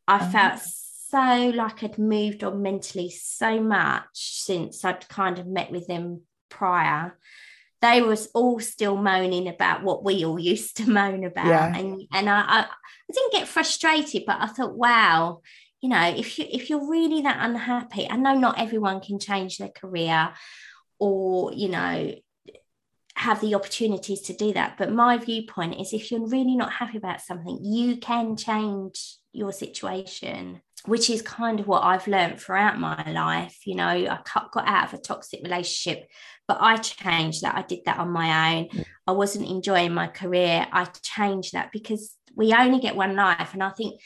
I 0.08 0.16
uh-huh. 0.16 0.30
felt 0.30 0.62
so 0.62 1.52
like 1.54 1.82
I'd 1.82 1.98
moved 1.98 2.44
on 2.44 2.62
mentally 2.62 3.10
so 3.10 3.60
much 3.60 4.08
since 4.14 4.86
I'd 4.86 5.06
kind 5.08 5.38
of 5.38 5.46
met 5.46 5.70
with 5.70 5.86
them 5.86 6.22
prior 6.48 7.18
they 7.82 8.02
was 8.02 8.28
all 8.34 8.60
still 8.60 8.96
moaning 8.96 9.48
about 9.48 9.82
what 9.82 10.04
we 10.04 10.24
all 10.24 10.38
used 10.38 10.76
to 10.78 10.90
moan 10.98 11.24
about. 11.24 11.46
Yeah. 11.46 11.76
and 11.76 12.02
and 12.12 12.28
I, 12.28 12.40
I, 12.40 12.60
I 12.60 13.12
didn't 13.12 13.32
get 13.32 13.48
frustrated 13.48 14.24
but 14.26 14.38
I 14.40 14.46
thought 14.46 14.76
wow 14.76 15.40
you 15.80 15.88
know 15.88 16.02
if 16.02 16.38
you 16.38 16.46
if 16.50 16.70
you're 16.70 16.90
really 16.90 17.22
that 17.22 17.38
unhappy 17.40 18.08
I 18.08 18.16
know 18.16 18.34
not 18.34 18.58
everyone 18.58 19.00
can 19.00 19.18
change 19.18 19.58
their 19.58 19.68
career 19.68 20.32
or 20.98 21.52
you 21.52 21.68
know 21.68 22.14
have 23.16 23.40
the 23.42 23.54
opportunities 23.54 24.22
to 24.22 24.32
do 24.32 24.52
that. 24.54 24.76
But 24.78 24.92
my 24.92 25.18
viewpoint 25.18 25.78
is 25.78 25.92
if 25.92 26.10
you're 26.10 26.26
really 26.26 26.56
not 26.56 26.72
happy 26.72 26.96
about 26.96 27.20
something 27.20 27.58
you 27.62 27.98
can 27.98 28.36
change 28.36 29.16
your 29.32 29.52
situation 29.52 30.62
which 30.86 31.10
is 31.10 31.22
kind 31.22 31.60
of 31.60 31.66
what 31.66 31.84
I've 31.84 32.06
learned 32.06 32.40
throughout 32.40 32.78
my 32.78 33.10
life. 33.10 33.66
You 33.66 33.76
know, 33.76 33.86
I 33.86 34.18
got 34.52 34.68
out 34.68 34.88
of 34.88 34.94
a 34.94 35.02
toxic 35.02 35.40
relationship, 35.42 36.08
but 36.48 36.58
I 36.60 36.76
changed 36.76 37.42
that. 37.42 37.56
I 37.56 37.62
did 37.62 37.80
that 37.86 37.98
on 37.98 38.10
my 38.10 38.56
own. 38.56 38.68
Mm. 38.68 38.84
I 39.06 39.12
wasn't 39.12 39.48
enjoying 39.48 39.92
my 39.92 40.06
career. 40.06 40.66
I 40.72 40.86
changed 41.02 41.52
that 41.52 41.70
because 41.72 42.14
we 42.34 42.52
only 42.54 42.80
get 42.80 42.96
one 42.96 43.16
life. 43.16 43.52
And 43.52 43.62
I 43.62 43.70
think 43.70 44.00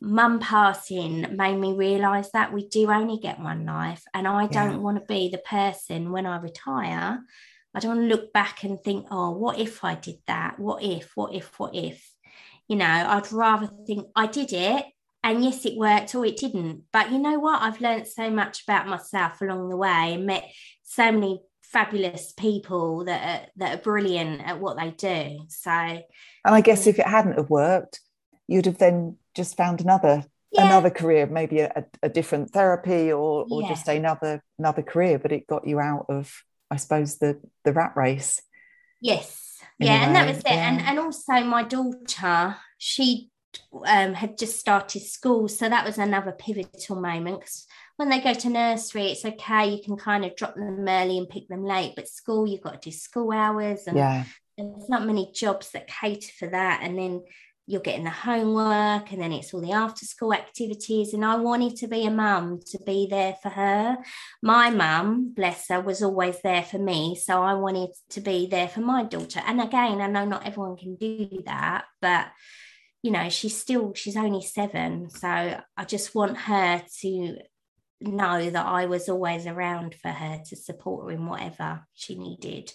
mum 0.00 0.40
passing 0.40 1.36
made 1.36 1.58
me 1.58 1.72
realize 1.72 2.30
that 2.32 2.52
we 2.52 2.68
do 2.68 2.90
only 2.90 3.18
get 3.18 3.40
one 3.40 3.64
life. 3.64 4.02
And 4.14 4.26
I 4.28 4.46
don't 4.46 4.72
yeah. 4.72 4.78
want 4.78 4.98
to 4.98 5.04
be 5.06 5.28
the 5.28 5.38
person 5.38 6.12
when 6.12 6.26
I 6.26 6.38
retire. 6.38 7.20
I 7.74 7.80
don't 7.80 7.96
want 7.96 8.10
to 8.10 8.16
look 8.16 8.32
back 8.32 8.64
and 8.64 8.80
think, 8.80 9.06
oh, 9.10 9.30
what 9.30 9.58
if 9.58 9.82
I 9.82 9.94
did 9.94 10.16
that? 10.26 10.58
What 10.58 10.82
if, 10.82 11.12
what 11.14 11.34
if, 11.34 11.58
what 11.58 11.74
if? 11.74 12.06
You 12.68 12.76
know, 12.76 12.86
I'd 12.86 13.32
rather 13.32 13.68
think 13.86 14.06
I 14.14 14.26
did 14.26 14.52
it 14.52 14.84
and 15.22 15.44
yes 15.44 15.64
it 15.64 15.76
worked 15.76 16.14
or 16.14 16.24
it 16.24 16.36
didn't. 16.36 16.84
But 16.92 17.12
you 17.12 17.18
know 17.18 17.38
what? 17.38 17.62
I've 17.62 17.80
learned 17.80 18.08
so 18.08 18.30
much 18.30 18.64
about 18.64 18.88
myself 18.88 19.40
along 19.40 19.68
the 19.68 19.76
way 19.76 20.14
and 20.14 20.26
met 20.26 20.44
so 20.82 21.12
many 21.12 21.40
fabulous 21.62 22.32
people 22.32 23.04
that 23.04 23.22
are, 23.22 23.48
that 23.56 23.78
are 23.78 23.82
brilliant 23.82 24.42
at 24.42 24.60
what 24.60 24.76
they 24.76 24.90
do. 24.90 25.40
So 25.48 25.70
and 25.70 26.54
i 26.54 26.60
guess 26.60 26.86
if 26.86 26.98
it 26.98 27.06
hadn't 27.06 27.38
have 27.38 27.50
worked 27.50 28.00
you'd 28.46 28.66
have 28.66 28.78
then 28.78 29.16
just 29.34 29.56
found 29.56 29.80
another 29.80 30.24
yeah. 30.50 30.66
another 30.66 30.90
career 30.90 31.26
maybe 31.26 31.60
a, 31.60 31.84
a, 32.02 32.08
different 32.08 32.50
therapy 32.50 33.10
or 33.10 33.46
or 33.50 33.62
yeah. 33.62 33.68
just 33.68 33.88
another 33.88 34.42
another 34.58 34.82
career 34.82 35.18
but 35.18 35.32
it 35.32 35.46
got 35.46 35.66
you 35.66 35.80
out 35.80 36.06
of 36.08 36.42
i 36.70 36.76
suppose 36.76 37.18
the 37.18 37.40
the 37.64 37.72
rat 37.72 37.92
race. 37.96 38.42
Yes. 39.00 39.38
Yeah 39.78 40.06
and 40.06 40.14
that 40.14 40.28
was 40.28 40.38
it. 40.38 40.44
Yeah. 40.46 40.68
and 40.68 40.80
and 40.82 40.98
also 40.98 41.40
my 41.44 41.64
daughter 41.64 42.56
she 42.78 43.30
um, 43.86 44.14
had 44.14 44.38
just 44.38 44.58
started 44.58 45.02
school. 45.02 45.48
So 45.48 45.68
that 45.68 45.84
was 45.84 45.98
another 45.98 46.32
pivotal 46.32 46.96
moment. 47.00 47.40
because 47.40 47.66
When 47.96 48.08
they 48.08 48.20
go 48.20 48.34
to 48.34 48.50
nursery, 48.50 49.06
it's 49.06 49.24
okay. 49.24 49.70
You 49.70 49.82
can 49.82 49.96
kind 49.96 50.24
of 50.24 50.36
drop 50.36 50.54
them 50.54 50.86
early 50.88 51.18
and 51.18 51.28
pick 51.28 51.48
them 51.48 51.64
late. 51.64 51.92
But 51.96 52.08
school, 52.08 52.46
you've 52.46 52.62
got 52.62 52.80
to 52.80 52.90
do 52.90 52.94
school 52.94 53.32
hours. 53.32 53.86
And 53.86 53.96
yeah. 53.96 54.24
there's 54.56 54.88
not 54.88 55.06
many 55.06 55.30
jobs 55.34 55.70
that 55.72 55.88
cater 55.88 56.32
for 56.38 56.48
that. 56.48 56.80
And 56.82 56.98
then 56.98 57.22
you're 57.66 57.80
getting 57.80 58.04
the 58.04 58.10
homework 58.10 59.12
and 59.12 59.22
then 59.22 59.32
it's 59.32 59.54
all 59.54 59.60
the 59.60 59.72
after 59.72 60.04
school 60.04 60.34
activities 60.34 61.14
and 61.14 61.24
i 61.24 61.36
wanted 61.36 61.76
to 61.76 61.86
be 61.86 62.04
a 62.04 62.10
mum 62.10 62.58
to 62.66 62.78
be 62.84 63.06
there 63.08 63.36
for 63.40 63.50
her 63.50 63.96
my 64.42 64.68
mum 64.68 65.32
bless 65.32 65.68
her 65.68 65.80
was 65.80 66.02
always 66.02 66.36
there 66.42 66.62
for 66.62 66.78
me 66.78 67.14
so 67.14 67.40
i 67.42 67.54
wanted 67.54 67.90
to 68.10 68.20
be 68.20 68.46
there 68.46 68.66
for 68.66 68.80
my 68.80 69.04
daughter 69.04 69.40
and 69.46 69.60
again 69.60 70.00
i 70.00 70.06
know 70.08 70.24
not 70.24 70.46
everyone 70.46 70.76
can 70.76 70.96
do 70.96 71.28
that 71.46 71.84
but 72.00 72.26
you 73.02 73.10
know 73.10 73.28
she's 73.28 73.56
still 73.60 73.92
she's 73.94 74.16
only 74.16 74.42
seven 74.42 75.10
so 75.10 75.28
i 75.28 75.84
just 75.84 76.14
want 76.14 76.36
her 76.36 76.82
to 77.00 77.36
know 78.00 78.50
that 78.50 78.66
i 78.66 78.86
was 78.86 79.08
always 79.08 79.46
around 79.46 79.94
for 79.94 80.08
her 80.10 80.40
to 80.46 80.56
support 80.56 81.04
her 81.04 81.10
in 81.12 81.26
whatever 81.26 81.86
she 81.94 82.16
needed. 82.16 82.72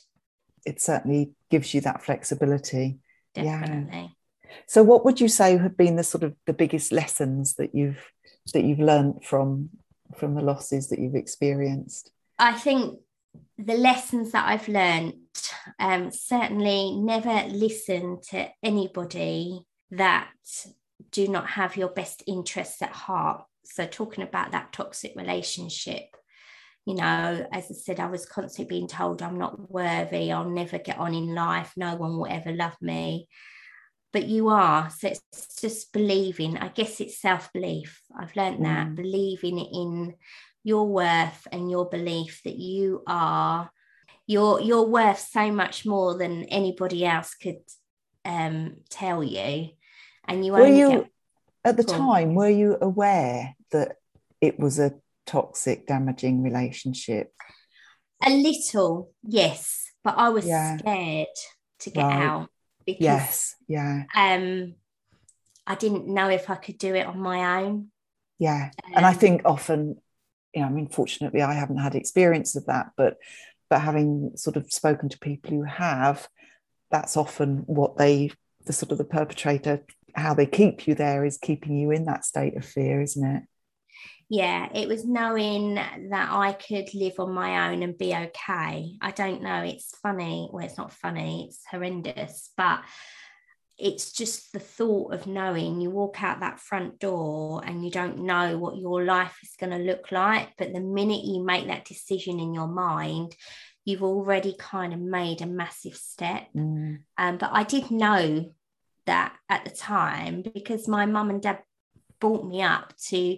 It 0.66 0.82
certainly 0.82 1.32
gives 1.50 1.74
you 1.74 1.82
that 1.82 2.04
flexibility. 2.04 3.00
Definitely. 3.34 4.16
Yeah. 4.44 4.50
so 4.68 4.84
what 4.84 5.06
would 5.06 5.22
you 5.22 5.28
say 5.28 5.58
have 5.58 5.78
been 5.78 5.96
the 5.96 6.04
sort 6.04 6.24
of 6.24 6.34
the 6.46 6.54
biggest 6.54 6.92
lessons 6.92 7.56
that 7.56 7.76
you've 7.76 8.04
that 8.54 8.64
you've 8.64 8.80
learned 8.80 9.24
from 9.24 9.70
from 10.18 10.36
the 10.36 10.42
losses 10.42 10.90
that 10.90 11.00
you've 11.00 11.16
experienced? 11.16 12.12
I 12.40 12.54
think 12.54 13.00
the 13.58 13.76
lessons 13.76 14.32
that 14.32 14.48
i've 14.48 14.68
learned 14.68 15.14
um, 15.80 16.12
certainly 16.12 16.96
never 16.96 17.48
listen 17.50 18.20
to 18.30 18.48
anybody 18.64 19.60
that 19.92 20.30
do 21.12 21.28
not 21.28 21.48
have 21.52 21.78
your 21.78 21.90
best 21.90 22.24
interests 22.28 22.82
at 22.82 22.92
heart. 22.92 23.44
So, 23.64 23.86
talking 23.86 24.24
about 24.24 24.52
that 24.52 24.74
toxic 24.74 25.14
relationship, 25.16 26.16
you 26.86 26.96
know, 26.96 27.48
as 27.52 27.66
I 27.70 27.74
said, 27.74 28.00
I 28.00 28.08
was 28.08 28.26
constantly 28.26 28.78
being 28.78 28.88
told 28.88 29.22
I'm 29.22 29.38
not 29.38 29.70
worthy, 29.70 30.32
I'll 30.32 30.50
never 30.50 30.78
get 30.78 30.98
on 30.98 31.14
in 31.14 31.36
life, 31.36 31.74
no 31.76 31.96
one 31.96 32.18
will 32.18 32.28
ever 32.28 32.52
love 32.52 32.76
me. 32.82 33.28
But 34.14 34.28
you 34.28 34.50
are. 34.50 34.90
So, 34.90 35.10
it's 35.10 35.60
just 35.60 35.92
believing. 35.92 36.58
I 36.58 36.70
guess 36.70 37.02
it's 37.02 37.22
self 37.22 37.52
belief. 37.54 38.02
I've 38.18 38.36
learned 38.36 38.66
that, 38.66 38.88
mm. 38.88 38.96
believing 38.96 39.60
in 39.60 40.16
your 40.64 40.88
worth 40.88 41.48
and 41.52 41.72
your 41.72 41.88
belief 41.88 42.42
that 42.44 42.58
you 42.58 43.02
are 43.08 43.70
you're 44.28 44.60
you're 44.60 44.86
worth 44.86 45.20
so 45.20 45.52
much 45.52 45.86
more 45.86 46.18
than 46.18 46.44
anybody 46.46 47.06
else 47.06 47.34
could 47.34 47.62
um, 48.28 48.76
tell 48.90 49.24
you 49.24 49.70
and 50.26 50.46
you 50.46 50.52
were 50.52 50.68
you 50.68 50.90
get... 50.90 51.12
at 51.64 51.78
the 51.78 51.84
time 51.84 52.36
were 52.36 52.50
you 52.50 52.78
aware 52.82 53.56
that 53.72 53.96
it 54.42 54.60
was 54.60 54.80
a 54.80 54.94
toxic 55.26 55.88
damaging 55.88 56.44
relationship 56.44 57.32
a 58.26 58.30
little 58.30 59.12
yes 59.24 59.92
but 60.04 60.16
i 60.18 60.30
was 60.30 60.46
yeah. 60.46 60.78
scared 60.78 61.28
to 61.80 61.90
get 61.90 62.04
right. 62.04 62.24
out 62.24 62.50
because 62.86 63.02
yes 63.02 63.56
yeah 63.68 64.04
um 64.16 64.76
i 65.66 65.76
didn't 65.76 66.08
know 66.08 66.30
if 66.30 66.50
i 66.50 66.56
could 66.56 66.78
do 66.78 66.96
it 66.96 67.08
on 67.08 67.20
my 67.20 67.62
own 67.62 67.88
yeah 68.40 68.72
um, 68.86 68.94
and 68.96 69.06
i 69.06 69.12
um, 69.12 69.18
think 69.18 69.42
often 69.46 69.96
you 70.54 70.62
know 70.62 70.68
i 70.68 70.70
mean 70.70 70.90
fortunately 70.90 71.42
i 71.42 71.54
haven't 71.54 71.78
had 71.78 71.96
experience 71.96 72.58
of 72.58 72.66
that 72.66 72.92
but 72.98 73.18
but 73.70 73.82
having 73.82 74.32
sort 74.36 74.58
of 74.58 74.72
spoken 74.72 75.08
to 75.08 75.20
people 75.20 75.52
who 75.52 75.64
have 75.64 76.28
that's 76.92 77.18
often 77.18 77.64
what 77.68 77.98
they 77.98 78.32
the 78.66 78.74
sort 78.74 78.92
of 78.92 78.98
the 78.98 79.04
perpetrator 79.04 79.84
how 80.18 80.34
they 80.34 80.46
keep 80.46 80.88
you 80.88 80.96
there 80.96 81.24
is 81.24 81.38
keeping 81.38 81.78
you 81.78 81.92
in 81.92 82.06
that 82.06 82.26
state 82.26 82.58
of 82.58 82.66
fear, 82.66 83.02
isn't 83.02 83.24
it? 83.24 83.44
Yeah, 84.30 84.68
it 84.74 84.90
was 84.90 85.06
knowing 85.06 85.76
that 85.76 86.30
I 86.32 86.52
could 86.52 86.94
live 86.94 87.14
on 87.20 87.32
my 87.32 87.70
own 87.70 87.82
and 87.82 87.98
be 87.98 88.14
okay. 88.14 88.98
I 89.02 89.12
don't 89.12 89.42
know, 89.42 89.62
it's 89.62 89.96
funny. 90.00 90.50
Well, 90.52 90.66
it's 90.66 90.78
not 90.78 90.92
funny, 90.92 91.46
it's 91.48 91.62
horrendous, 91.70 92.52
but 92.58 92.82
it's 93.78 94.12
just 94.12 94.52
the 94.52 94.60
thought 94.60 95.14
of 95.14 95.28
knowing 95.28 95.80
you 95.80 95.92
walk 95.92 96.24
out 96.24 96.40
that 96.40 96.60
front 96.60 97.00
door 97.00 97.62
and 97.64 97.86
you 97.86 97.92
don't 97.92 98.26
know 98.26 98.58
what 98.58 98.78
your 98.78 99.06
life 99.06 99.38
is 99.44 99.56
going 99.58 99.72
to 99.72 99.78
look 99.78 100.12
like. 100.12 100.50
But 100.58 100.74
the 100.74 100.82
minute 100.82 101.24
you 101.24 101.46
make 101.46 101.68
that 101.68 101.86
decision 101.86 102.40
in 102.40 102.54
your 102.54 102.68
mind, 102.68 103.36
you've 103.88 104.04
already 104.04 104.54
kind 104.60 104.94
of 104.94 105.00
made 105.00 105.42
a 105.42 105.46
massive 105.46 105.96
step. 105.96 106.50
Mm. 106.54 107.04
Um, 107.18 107.38
but 107.38 107.52
I 107.54 107.64
did 107.64 107.90
know 107.90 108.52
that 109.06 109.34
at 109.48 109.64
the 109.64 109.72
time 109.72 110.44
because 110.54 110.90
my 110.90 111.06
mum 111.06 111.30
and 111.30 111.42
dad 111.42 111.60
brought 112.20 112.46
me 112.46 112.62
up 112.62 112.94
to 113.08 113.38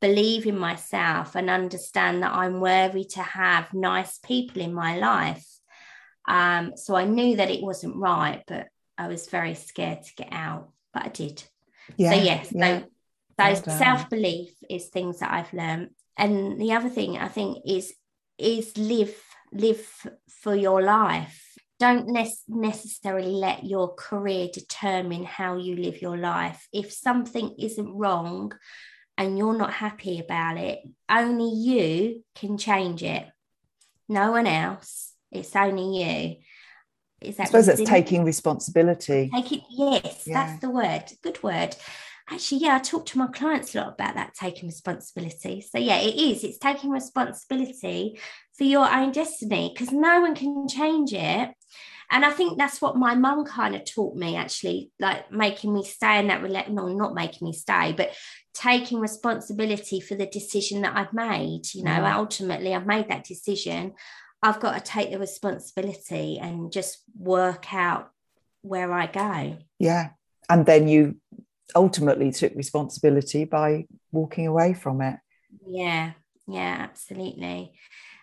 believe 0.00 0.46
in 0.46 0.58
myself 0.58 1.36
and 1.36 1.50
understand 1.50 2.22
that 2.22 2.32
I'm 2.32 2.58
worthy 2.58 3.04
to 3.04 3.22
have 3.22 3.74
nice 3.74 4.16
people 4.16 4.62
in 4.62 4.72
my 4.72 4.96
life. 4.96 5.46
Um, 6.26 6.72
so 6.74 6.94
I 6.94 7.04
knew 7.04 7.36
that 7.36 7.50
it 7.50 7.62
wasn't 7.62 7.96
right, 7.96 8.42
but 8.46 8.68
I 8.96 9.08
was 9.08 9.28
very 9.28 9.54
scared 9.54 10.04
to 10.04 10.14
get 10.14 10.32
out, 10.32 10.70
but 10.94 11.04
I 11.04 11.08
did. 11.08 11.44
Yeah, 11.98 12.12
so 12.12 12.16
yes, 12.16 12.48
yeah. 12.50 12.78
so, 12.78 12.84
so 13.58 13.70
well 13.70 13.78
self 13.78 14.08
belief 14.08 14.54
is 14.70 14.88
things 14.88 15.18
that 15.18 15.34
I've 15.34 15.52
learned, 15.52 15.90
and 16.16 16.58
the 16.58 16.72
other 16.72 16.88
thing 16.88 17.18
I 17.18 17.28
think 17.28 17.58
is 17.66 17.92
is 18.38 18.76
live 18.78 19.14
live 19.52 19.86
for 20.28 20.54
your 20.54 20.82
life 20.82 21.52
don't 21.82 22.06
ne- 22.06 22.32
necessarily 22.46 23.32
let 23.32 23.64
your 23.64 23.92
career 23.94 24.46
determine 24.52 25.24
how 25.24 25.56
you 25.56 25.74
live 25.74 26.00
your 26.00 26.16
life. 26.16 26.68
If 26.72 26.92
something 26.92 27.56
isn't 27.58 27.92
wrong 27.92 28.52
and 29.18 29.36
you're 29.36 29.58
not 29.58 29.72
happy 29.72 30.20
about 30.20 30.58
it, 30.58 30.78
only 31.10 31.50
you 31.52 32.22
can 32.36 32.56
change 32.56 33.02
it. 33.02 33.26
No 34.08 34.30
one 34.30 34.46
else. 34.46 35.12
It's 35.32 35.56
only 35.56 36.04
you. 36.04 36.36
is 37.20 37.40
I 37.40 37.46
suppose 37.46 37.66
that's 37.66 37.82
taking 37.82 38.22
responsibility. 38.24 39.28
Take 39.34 39.50
it, 39.50 39.62
yes, 39.68 40.22
Yeah. 40.24 40.34
that's 40.46 40.60
the 40.60 40.70
word. 40.70 41.04
Good 41.20 41.42
word. 41.42 41.74
Actually, 42.32 42.62
yeah, 42.62 42.76
I 42.76 42.78
talk 42.78 43.04
to 43.06 43.18
my 43.18 43.26
clients 43.26 43.74
a 43.74 43.78
lot 43.78 43.94
about 43.94 44.14
that 44.14 44.32
taking 44.34 44.68
responsibility. 44.68 45.60
So, 45.60 45.78
yeah, 45.78 45.98
it 45.98 46.14
is. 46.14 46.44
It's 46.44 46.58
taking 46.58 46.90
responsibility 46.90 48.18
for 48.56 48.64
your 48.64 48.90
own 48.90 49.12
destiny 49.12 49.70
because 49.72 49.92
no 49.92 50.22
one 50.22 50.34
can 50.34 50.66
change 50.66 51.12
it. 51.12 51.50
And 52.10 52.24
I 52.24 52.30
think 52.30 52.56
that's 52.56 52.80
what 52.80 52.96
my 52.96 53.14
mum 53.14 53.44
kind 53.44 53.74
of 53.74 53.84
taught 53.84 54.16
me, 54.16 54.36
actually, 54.36 54.90
like 54.98 55.30
making 55.30 55.74
me 55.74 55.84
stay 55.84 56.18
in 56.20 56.28
that 56.28 56.42
relationship. 56.42 56.74
No, 56.74 56.88
not 56.88 57.14
making 57.14 57.46
me 57.46 57.52
stay, 57.52 57.92
but 57.92 58.12
taking 58.54 58.98
responsibility 58.98 60.00
for 60.00 60.14
the 60.14 60.26
decision 60.26 60.82
that 60.82 60.96
I've 60.96 61.12
made. 61.12 61.62
You 61.74 61.84
know, 61.84 62.00
Mm. 62.00 62.14
ultimately, 62.14 62.74
I've 62.74 62.86
made 62.86 63.08
that 63.08 63.24
decision. 63.24 63.92
I've 64.42 64.60
got 64.60 64.72
to 64.74 64.80
take 64.80 65.10
the 65.10 65.18
responsibility 65.18 66.38
and 66.38 66.72
just 66.72 67.02
work 67.18 67.72
out 67.74 68.10
where 68.62 68.92
I 68.92 69.06
go. 69.06 69.58
Yeah. 69.78 70.10
And 70.48 70.66
then 70.66 70.88
you 70.88 71.16
ultimately 71.74 72.30
took 72.30 72.54
responsibility 72.54 73.44
by 73.44 73.86
walking 74.10 74.46
away 74.46 74.74
from 74.74 75.00
it. 75.00 75.16
Yeah, 75.66 76.12
yeah, 76.46 76.76
absolutely. 76.80 77.72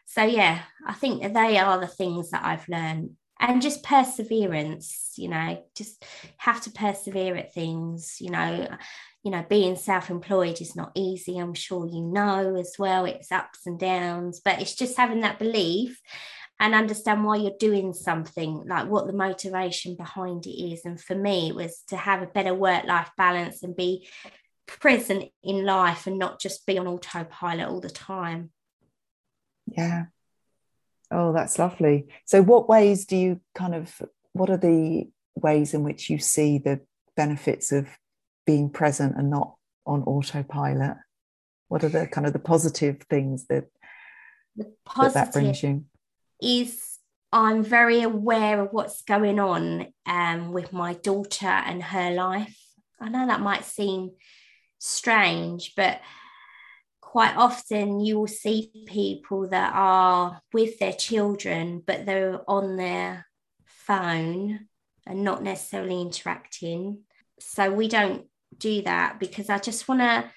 So, 0.05 0.23
yeah, 0.23 0.62
I 0.85 0.93
think 0.93 1.21
they 1.21 1.57
are 1.57 1.79
the 1.79 1.88
things 1.88 2.31
that 2.31 2.43
I've 2.43 2.67
learned. 2.67 3.12
And 3.41 3.62
just 3.62 3.83
perseverance, 3.83 5.13
you 5.15 5.29
know, 5.29 5.63
just 5.73 6.03
have 6.38 6.59
to 6.62 6.71
persevere 6.71 7.38
at 7.38 7.53
things, 7.53 8.17
you 8.19 8.31
know. 8.31 8.67
You 9.23 9.31
know, 9.31 9.45
being 9.49 9.75
self 9.75 10.09
employed 10.09 10.62
is 10.62 10.77
not 10.77 10.91
easy. 10.95 11.38
I'm 11.38 11.53
sure 11.53 11.85
you 11.85 12.01
know 12.01 12.55
as 12.55 12.75
well. 12.79 13.05
It's 13.05 13.31
ups 13.31 13.65
and 13.65 13.77
downs, 13.77 14.41
but 14.43 14.62
it's 14.62 14.75
just 14.75 14.97
having 14.97 15.21
that 15.21 15.39
belief 15.39 16.01
and 16.59 16.75
understand 16.75 17.23
why 17.23 17.37
you're 17.37 17.51
doing 17.57 17.93
something, 17.93 18.65
like 18.67 18.87
what 18.87 19.07
the 19.07 19.13
motivation 19.13 19.95
behind 19.95 20.45
it 20.45 20.51
is. 20.51 20.83
And 20.83 20.99
for 20.99 21.15
me, 21.15 21.49
it 21.49 21.55
was 21.55 21.83
to 21.87 21.97
have 21.97 22.21
a 22.21 22.27
better 22.27 22.53
work 22.53 22.83
life 22.83 23.09
balance 23.17 23.63
and 23.63 23.75
be 23.75 24.09
present 24.67 25.25
in 25.41 25.65
life 25.65 26.05
and 26.05 26.19
not 26.19 26.39
just 26.39 26.65
be 26.65 26.77
on 26.77 26.87
autopilot 26.87 27.67
all 27.67 27.79
the 27.79 27.89
time. 27.89 28.51
Yeah. 29.67 30.05
Oh, 31.11 31.33
that's 31.33 31.57
lovely. 31.57 32.07
So, 32.25 32.41
what 32.41 32.69
ways 32.69 33.05
do 33.05 33.15
you 33.15 33.39
kind 33.55 33.73
of, 33.73 34.01
what 34.33 34.49
are 34.49 34.57
the 34.57 35.09
ways 35.35 35.73
in 35.73 35.83
which 35.83 36.09
you 36.09 36.19
see 36.19 36.57
the 36.57 36.81
benefits 37.15 37.71
of 37.71 37.87
being 38.45 38.69
present 38.69 39.15
and 39.17 39.29
not 39.29 39.55
on 39.85 40.03
autopilot? 40.03 40.97
What 41.67 41.83
are 41.83 41.89
the 41.89 42.05
kind 42.07 42.27
of 42.27 42.33
the 42.33 42.39
positive 42.39 43.01
things 43.09 43.47
that 43.47 43.65
The 44.55 44.71
that, 44.97 45.13
that 45.13 45.33
brings 45.33 45.63
you? 45.63 45.85
Is 46.41 46.97
I'm 47.32 47.63
very 47.63 48.02
aware 48.02 48.62
of 48.62 48.69
what's 48.71 49.04
going 49.04 49.39
on 49.39 49.88
um, 50.06 50.52
with 50.52 50.73
my 50.73 50.93
daughter 50.93 51.47
and 51.47 51.84
her 51.84 52.12
life. 52.12 52.58
I 52.99 53.10
know 53.10 53.28
that 53.28 53.41
might 53.41 53.65
seem 53.65 54.12
strange, 54.80 55.73
but 55.75 56.02
quite 57.02 57.36
often 57.36 57.99
you 57.99 58.19
will 58.19 58.28
see 58.28 58.71
people 58.88 59.49
that 59.49 59.73
are 59.75 60.41
with 60.54 60.80
their 60.80 60.93
children, 60.93 61.84
but 61.86 62.06
they're 62.06 62.41
on 62.47 62.78
their 62.78 63.25
phone 63.65 64.67
and 65.06 65.23
not 65.23 65.43
necessarily 65.43 66.02
interacting. 66.02 66.99
So 67.39 67.71
we 67.71 67.88
don't 67.88 68.25
do 68.58 68.82
that 68.84 69.19
because 69.19 69.49
I 69.49 69.60
just 69.60 69.88
want 69.88 70.02
to 70.02 70.32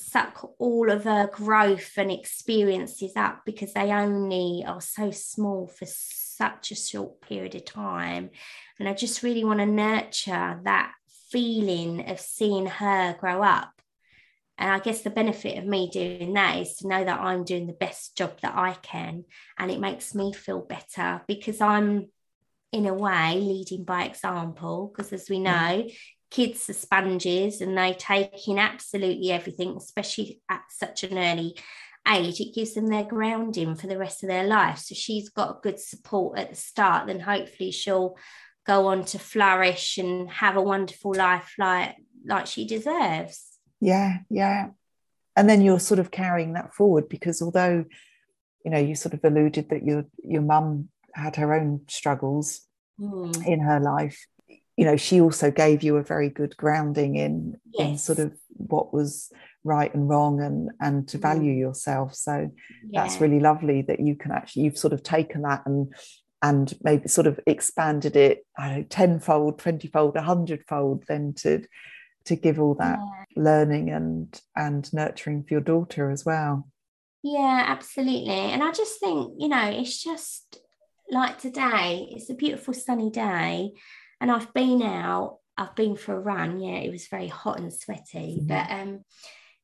suck 0.00 0.54
all 0.58 0.90
of 0.90 1.04
her 1.04 1.28
growth 1.28 1.92
and 1.96 2.10
experiences 2.10 3.12
up 3.16 3.42
because 3.44 3.72
they 3.72 3.92
only 3.92 4.64
are 4.66 4.80
so 4.80 5.10
small 5.10 5.66
for 5.66 5.86
such 5.86 6.70
a 6.70 6.74
short 6.74 7.20
period 7.20 7.54
of 7.54 7.64
time. 7.64 8.30
And 8.78 8.88
I 8.88 8.94
just 8.94 9.22
really 9.22 9.44
want 9.44 9.60
to 9.60 9.66
nurture 9.66 10.60
that 10.64 10.92
feeling 11.30 12.08
of 12.08 12.18
seeing 12.18 12.66
her 12.66 13.16
grow 13.18 13.42
up. 13.42 13.70
And 14.58 14.70
I 14.70 14.78
guess 14.78 15.00
the 15.00 15.10
benefit 15.10 15.56
of 15.56 15.64
me 15.64 15.88
doing 15.90 16.34
that 16.34 16.58
is 16.58 16.76
to 16.76 16.88
know 16.88 17.02
that 17.02 17.20
I'm 17.20 17.44
doing 17.44 17.66
the 17.66 17.72
best 17.72 18.16
job 18.16 18.40
that 18.42 18.54
I 18.56 18.74
can. 18.74 19.24
And 19.58 19.70
it 19.70 19.80
makes 19.80 20.14
me 20.14 20.32
feel 20.32 20.60
better 20.60 21.22
because 21.26 21.60
I'm, 21.62 22.08
in 22.72 22.86
a 22.86 22.94
way, 22.94 23.40
leading 23.40 23.84
by 23.84 24.04
example. 24.04 24.92
Because 24.92 25.12
as 25.14 25.30
we 25.30 25.40
know, 25.40 25.88
kids 26.30 26.68
are 26.70 26.74
sponges 26.74 27.60
and 27.60 27.76
they 27.76 27.92
take 27.94 28.46
in 28.48 28.58
absolutely 28.58 29.30
everything, 29.30 29.76
especially 29.76 30.40
at 30.48 30.62
such 30.70 31.04
an 31.04 31.18
early 31.18 31.56
age. 32.08 32.40
It 32.40 32.54
gives 32.54 32.74
them 32.74 32.86
their 32.86 33.04
grounding 33.04 33.74
for 33.74 33.86
the 33.86 33.98
rest 33.98 34.22
of 34.22 34.28
their 34.28 34.44
life. 34.46 34.78
So 34.78 34.94
she's 34.94 35.28
got 35.28 35.62
good 35.62 35.80
support 35.80 36.38
at 36.38 36.50
the 36.50 36.56
start, 36.56 37.06
then 37.06 37.20
hopefully 37.20 37.72
she'll 37.72 38.16
go 38.66 38.86
on 38.88 39.04
to 39.06 39.18
flourish 39.18 39.98
and 39.98 40.30
have 40.30 40.56
a 40.56 40.62
wonderful 40.62 41.14
life 41.14 41.54
like 41.58 41.96
like 42.26 42.46
she 42.46 42.66
deserves. 42.66 43.58
Yeah, 43.80 44.18
yeah. 44.28 44.68
And 45.34 45.48
then 45.48 45.62
you're 45.62 45.80
sort 45.80 46.00
of 46.00 46.10
carrying 46.10 46.52
that 46.52 46.74
forward 46.74 47.08
because 47.08 47.40
although, 47.40 47.84
you 48.64 48.70
know, 48.70 48.78
you 48.78 48.94
sort 48.94 49.14
of 49.14 49.24
alluded 49.24 49.70
that 49.70 49.84
your 49.84 50.04
your 50.22 50.42
mum 50.42 50.90
had 51.14 51.36
her 51.36 51.54
own 51.54 51.82
struggles 51.88 52.60
Mm. 53.00 53.46
in 53.46 53.60
her 53.60 53.80
life, 53.80 54.26
you 54.80 54.86
know, 54.86 54.96
she 54.96 55.20
also 55.20 55.50
gave 55.50 55.82
you 55.82 55.98
a 55.98 56.02
very 56.02 56.30
good 56.30 56.56
grounding 56.56 57.16
in 57.16 57.60
in 57.78 57.98
sort 57.98 58.18
of 58.18 58.32
what 58.56 58.94
was 58.94 59.30
right 59.62 59.94
and 59.94 60.08
wrong 60.08 60.40
and 60.40 60.70
and 60.80 61.06
to 61.08 61.18
value 61.18 61.52
Mm. 61.52 61.58
yourself. 61.58 62.14
So 62.14 62.50
that's 62.94 63.20
really 63.20 63.40
lovely 63.40 63.82
that 63.82 64.00
you 64.00 64.16
can 64.16 64.32
actually 64.32 64.62
you've 64.62 64.78
sort 64.78 64.94
of 64.94 65.02
taken 65.02 65.42
that 65.42 65.62
and 65.66 65.94
and 66.42 66.72
maybe 66.82 67.08
sort 67.08 67.26
of 67.26 67.38
expanded 67.46 68.16
it, 68.16 68.46
I 68.56 68.68
don't 68.68 68.78
know, 68.78 68.84
tenfold, 68.84 69.58
twentyfold, 69.58 70.16
a 70.16 70.22
hundredfold, 70.22 71.04
then 71.06 71.34
to 71.42 71.62
to 72.24 72.36
give 72.36 72.58
all 72.58 72.74
that 72.76 72.98
Yeah. 72.98 73.24
learning 73.36 73.90
and 73.90 74.40
and 74.56 74.90
nurturing 74.94 75.42
for 75.44 75.52
your 75.52 75.60
daughter 75.60 76.10
as 76.10 76.24
well. 76.24 76.66
Yeah, 77.22 77.64
absolutely. 77.66 78.30
And 78.30 78.62
I 78.62 78.72
just 78.72 78.98
think, 78.98 79.34
you 79.38 79.48
know, 79.48 79.68
it's 79.68 80.02
just 80.02 80.58
like 81.10 81.38
today, 81.38 82.08
it's 82.12 82.30
a 82.30 82.34
beautiful 82.34 82.72
sunny 82.72 83.10
day, 83.10 83.72
and 84.20 84.30
I've 84.30 84.52
been 84.52 84.82
out, 84.82 85.38
I've 85.56 85.74
been 85.74 85.96
for 85.96 86.14
a 86.14 86.20
run. 86.20 86.60
Yeah, 86.60 86.76
it 86.78 86.90
was 86.90 87.08
very 87.08 87.28
hot 87.28 87.58
and 87.58 87.72
sweaty, 87.72 88.40
Mhm. 88.40 88.48
but 88.48 88.70
um 88.70 89.04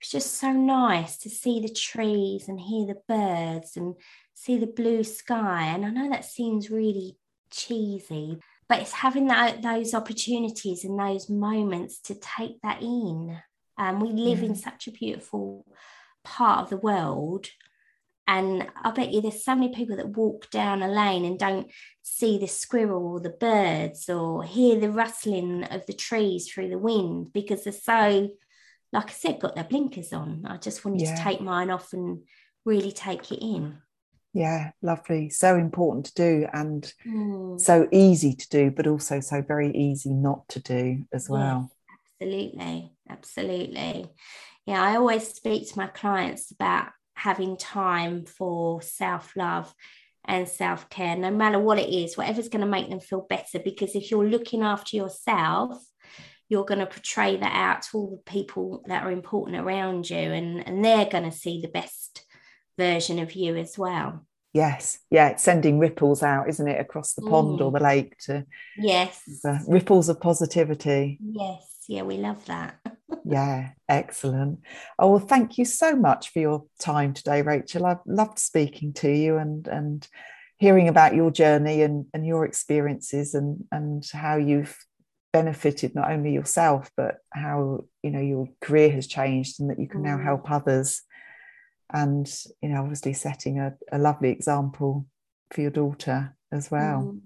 it's 0.01 0.11
just 0.11 0.35
so 0.35 0.53
nice 0.53 1.17
to 1.19 1.31
see 1.31 1.59
the 1.61 1.71
trees 1.71 2.49
and 2.49 2.61
hear 2.61 2.87
the 2.87 3.01
birds 3.09 3.77
and 3.79 3.95
see 4.35 4.59
the 4.59 4.67
blue 4.67 5.03
sky. 5.03 5.69
And 5.69 5.87
I 5.87 5.91
know 5.91 6.11
that 6.11 6.25
seems 6.27 6.71
really 6.71 7.17
cheesy, 7.51 8.39
but 8.69 8.81
it's 8.81 8.93
having 8.93 9.29
that 9.29 9.63
those 9.63 9.95
opportunities 9.95 10.85
and 10.85 10.99
those 10.99 11.31
moments 11.31 11.99
to 12.03 12.15
take 12.15 12.61
that 12.63 12.83
in. 12.83 13.41
Um, 13.79 14.01
we 14.01 14.09
live 14.11 14.43
in 14.43 14.55
such 14.55 14.87
a 14.87 14.93
beautiful 14.93 15.65
part 16.25 16.61
of 16.61 16.71
the 16.71 16.77
world. 16.77 17.47
And 18.27 18.67
I 18.83 18.91
bet 18.91 19.13
you 19.13 19.21
there's 19.21 19.45
so 19.45 19.55
many 19.55 19.73
people 19.73 19.97
that 19.97 20.09
walk 20.17 20.51
down 20.51 20.83
a 20.83 20.89
lane 20.89 21.25
and 21.25 21.39
don't 21.39 21.71
see 22.03 22.39
the 22.39 22.49
squirrel 22.49 23.07
or 23.07 23.21
the 23.21 23.31
birds 23.31 24.09
or 24.09 24.43
hear 24.43 24.81
the 24.81 24.91
rustling 24.91 25.65
of 25.65 25.87
the 25.87 25.93
trees 25.93 26.49
through 26.49 26.71
the 26.71 26.79
wind 26.79 27.33
because 27.33 27.65
they're 27.65 27.73
so, 27.73 28.31
like 28.93 29.11
I 29.11 29.13
said, 29.13 29.41
got 29.41 29.55
their 29.55 29.65
blinkers 29.65 30.13
on. 30.13 30.45
I 30.47 30.57
just 30.57 30.85
wanted 30.85 31.01
Yeah. 31.01 31.15
to 31.15 31.23
take 31.23 31.41
mine 31.41 31.71
off 31.71 31.93
and 31.93 32.23
really 32.65 32.93
take 32.93 33.31
it 33.31 33.41
in. 33.41 33.79
Yeah, 34.33 34.73
lovely. 34.83 35.31
So 35.31 35.57
important 35.57 36.07
to 36.07 36.15
do 36.15 36.47
and 36.53 36.93
Mm, 37.07 37.61
so 37.61 37.89
easy 37.91 38.35
to 38.35 38.49
do, 38.49 38.71
but 38.71 38.87
also 38.87 39.21
so 39.21 39.41
very 39.41 39.75
easy 39.75 40.11
not 40.11 40.49
to 40.51 40.61
do 40.61 41.05
as 41.13 41.29
well. 41.31 41.71
absolutely. 42.21 42.93
Absolutely. 43.09 44.11
Yeah, 44.67 44.83
I 44.83 44.97
always 44.97 45.29
speak 45.29 45.71
to 45.71 45.79
my 45.79 45.87
clients 45.87 46.51
about 46.51 46.89
having 47.27 47.57
time 47.57 48.25
for 48.25 48.81
self 48.81 49.35
love 49.37 49.75
and 50.25 50.49
self 50.49 50.89
care, 50.89 51.17
no 51.17 51.31
matter 51.31 51.59
what 51.59 51.79
it 51.79 51.91
is, 51.93 52.17
whatever's 52.17 52.49
going 52.49 52.65
to 52.65 52.71
make 52.77 52.89
them 52.89 53.01
feel 53.01 53.27
better. 53.29 53.59
Because 53.59 53.97
if 53.97 54.11
you're 54.11 54.29
looking 54.29 54.63
after 54.63 54.97
yourself, 54.97 55.77
you're 56.49 56.65
going 56.65 56.79
to 56.79 56.87
portray 56.87 57.37
that 57.37 57.53
out 57.53 57.83
to 57.83 57.89
all 57.99 58.11
the 58.13 58.31
people 58.31 58.85
that 58.87 59.03
are 59.05 59.11
important 59.11 59.57
around 59.59 60.09
you, 60.09 60.17
and, 60.39 60.67
and 60.69 60.85
they're 60.85 61.07
going 61.15 61.29
to 61.29 61.37
see 61.37 61.61
the 61.61 61.69
best 61.81 62.25
version 62.79 63.19
of 63.19 63.33
you 63.33 63.57
as 63.57 63.77
well. 63.77 64.25
Yes. 64.53 65.01
Yeah, 65.11 65.29
it's 65.31 65.43
sending 65.43 65.81
ripples 65.81 66.23
out, 66.23 66.49
isn't 66.49 66.69
it, 66.69 66.81
across 66.81 67.15
the 67.15 67.23
pond 67.23 67.61
or 67.61 67.71
Mm. 67.71 67.79
the 67.79 67.85
lake 67.85 68.17
to 68.27 68.47
Yes. 68.79 69.21
the 69.43 69.65
ripples 69.67 70.09
of 70.09 70.21
positivity. 70.21 71.19
Yes. 71.21 71.63
Yeah, 71.89 72.03
we 72.03 72.17
love 72.19 72.45
that. 72.47 72.79
Yeah, 73.25 73.71
excellent. 73.89 74.61
Oh, 74.99 75.11
well, 75.11 75.19
thank 75.19 75.59
you 75.59 75.65
so 75.65 75.95
much 75.97 76.33
for 76.33 76.41
your 76.41 76.65
time 76.81 77.15
today, 77.15 77.43
Rachel. 77.43 77.87
I've 77.87 77.99
loved 78.07 78.39
speaking 78.39 78.93
to 78.95 79.11
you 79.11 79.37
and 79.37 79.67
and 79.69 80.07
hearing 80.59 80.89
about 80.89 81.15
your 81.15 81.31
journey 81.31 81.83
and, 81.83 82.07
and 82.15 82.27
your 82.27 82.45
experiences 82.45 83.35
and 83.35 83.65
and 83.71 84.05
how 84.13 84.37
you've 84.37 84.77
benefited 85.33 85.95
not 85.95 86.11
only 86.11 86.33
yourself 86.33 86.91
but 86.97 87.17
how 87.31 87.85
you 88.03 88.11
know 88.11 88.21
your 88.21 88.49
career 88.63 88.91
has 88.91 89.07
changed 89.07 89.61
and 89.61 89.69
that 89.69 89.79
you 89.79 89.87
can 89.87 90.03
now 90.03 90.17
Mm. 90.17 90.25
help 90.25 90.51
others 90.51 91.03
and 91.93 92.27
you 92.63 92.71
know 92.71 92.81
obviously 92.81 93.13
setting 93.13 93.59
a, 93.59 93.75
a 93.93 93.99
lovely 93.99 94.31
example 94.31 95.07
for 95.51 95.61
your 95.61 95.71
daughter 95.71 96.35
as 96.51 96.71
well. 96.71 97.03
Mm. 97.03 97.21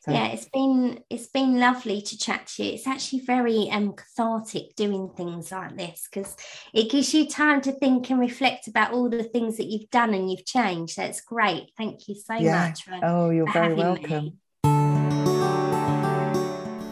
So. 0.00 0.10
Yeah, 0.10 0.26
it's 0.28 0.48
been 0.52 1.04
it's 1.10 1.28
been 1.28 1.60
lovely 1.60 2.02
to 2.02 2.18
chat 2.18 2.48
to 2.48 2.64
you. 2.64 2.72
It's 2.72 2.88
actually 2.88 3.20
very 3.20 3.70
um 3.70 3.92
cathartic 3.92 4.74
doing 4.74 5.10
things 5.16 5.52
like 5.52 5.76
this 5.76 6.08
because 6.10 6.36
it 6.74 6.90
gives 6.90 7.14
you 7.14 7.28
time 7.28 7.60
to 7.60 7.70
think 7.70 8.10
and 8.10 8.18
reflect 8.18 8.66
about 8.66 8.92
all 8.92 9.08
the 9.08 9.22
things 9.22 9.58
that 9.58 9.66
you've 9.66 9.90
done 9.90 10.12
and 10.12 10.28
you've 10.28 10.44
changed. 10.44 10.96
That's 10.96 11.20
great. 11.20 11.70
Thank 11.78 12.08
you 12.08 12.16
so 12.16 12.34
yeah. 12.34 12.66
much. 12.68 12.82
For, 12.82 12.98
oh, 13.04 13.30
you're 13.30 13.52
very 13.52 13.74
welcome. 13.74 14.24
Me. 14.24 14.34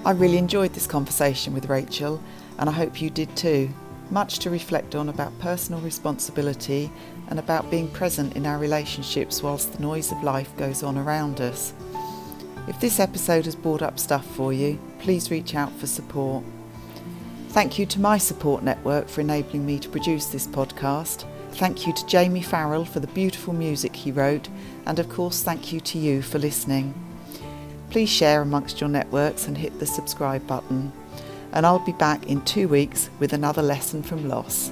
I 0.02 0.12
really 0.12 0.38
enjoyed 0.38 0.72
this 0.72 0.86
conversation 0.86 1.52
with 1.52 1.68
Rachel, 1.68 2.22
and 2.58 2.70
I 2.70 2.72
hope 2.72 3.02
you 3.02 3.10
did 3.10 3.36
too. 3.36 3.68
Much 4.10 4.38
to 4.40 4.50
reflect 4.50 4.94
on 4.94 5.08
about 5.08 5.38
personal 5.40 5.80
responsibility 5.82 6.90
and 7.28 7.38
about 7.38 7.70
being 7.70 7.88
present 7.88 8.34
in 8.34 8.46
our 8.46 8.58
relationships 8.58 9.42
whilst 9.42 9.72
the 9.72 9.82
noise 9.82 10.10
of 10.10 10.22
life 10.22 10.56
goes 10.56 10.82
on 10.82 10.96
around 10.96 11.40
us. 11.40 11.72
If 12.70 12.78
this 12.78 13.00
episode 13.00 13.46
has 13.46 13.56
brought 13.56 13.82
up 13.82 13.98
stuff 13.98 14.24
for 14.24 14.52
you, 14.52 14.78
please 15.00 15.28
reach 15.28 15.56
out 15.56 15.72
for 15.72 15.88
support. 15.88 16.44
Thank 17.48 17.80
you 17.80 17.86
to 17.86 18.00
my 18.00 18.16
support 18.16 18.62
network 18.62 19.08
for 19.08 19.22
enabling 19.22 19.66
me 19.66 19.80
to 19.80 19.88
produce 19.88 20.26
this 20.26 20.46
podcast. 20.46 21.24
Thank 21.54 21.84
you 21.84 21.92
to 21.92 22.06
Jamie 22.06 22.42
Farrell 22.42 22.84
for 22.84 23.00
the 23.00 23.08
beautiful 23.08 23.52
music 23.52 23.96
he 23.96 24.12
wrote, 24.12 24.48
and 24.86 25.00
of 25.00 25.08
course, 25.08 25.42
thank 25.42 25.72
you 25.72 25.80
to 25.80 25.98
you 25.98 26.22
for 26.22 26.38
listening. 26.38 26.94
Please 27.90 28.08
share 28.08 28.40
amongst 28.40 28.80
your 28.80 28.88
networks 28.88 29.48
and 29.48 29.58
hit 29.58 29.80
the 29.80 29.86
subscribe 29.86 30.46
button. 30.46 30.92
And 31.52 31.66
I'll 31.66 31.84
be 31.84 31.90
back 31.90 32.28
in 32.28 32.40
two 32.44 32.68
weeks 32.68 33.10
with 33.18 33.32
another 33.32 33.62
lesson 33.62 34.04
from 34.04 34.28
loss. 34.28 34.70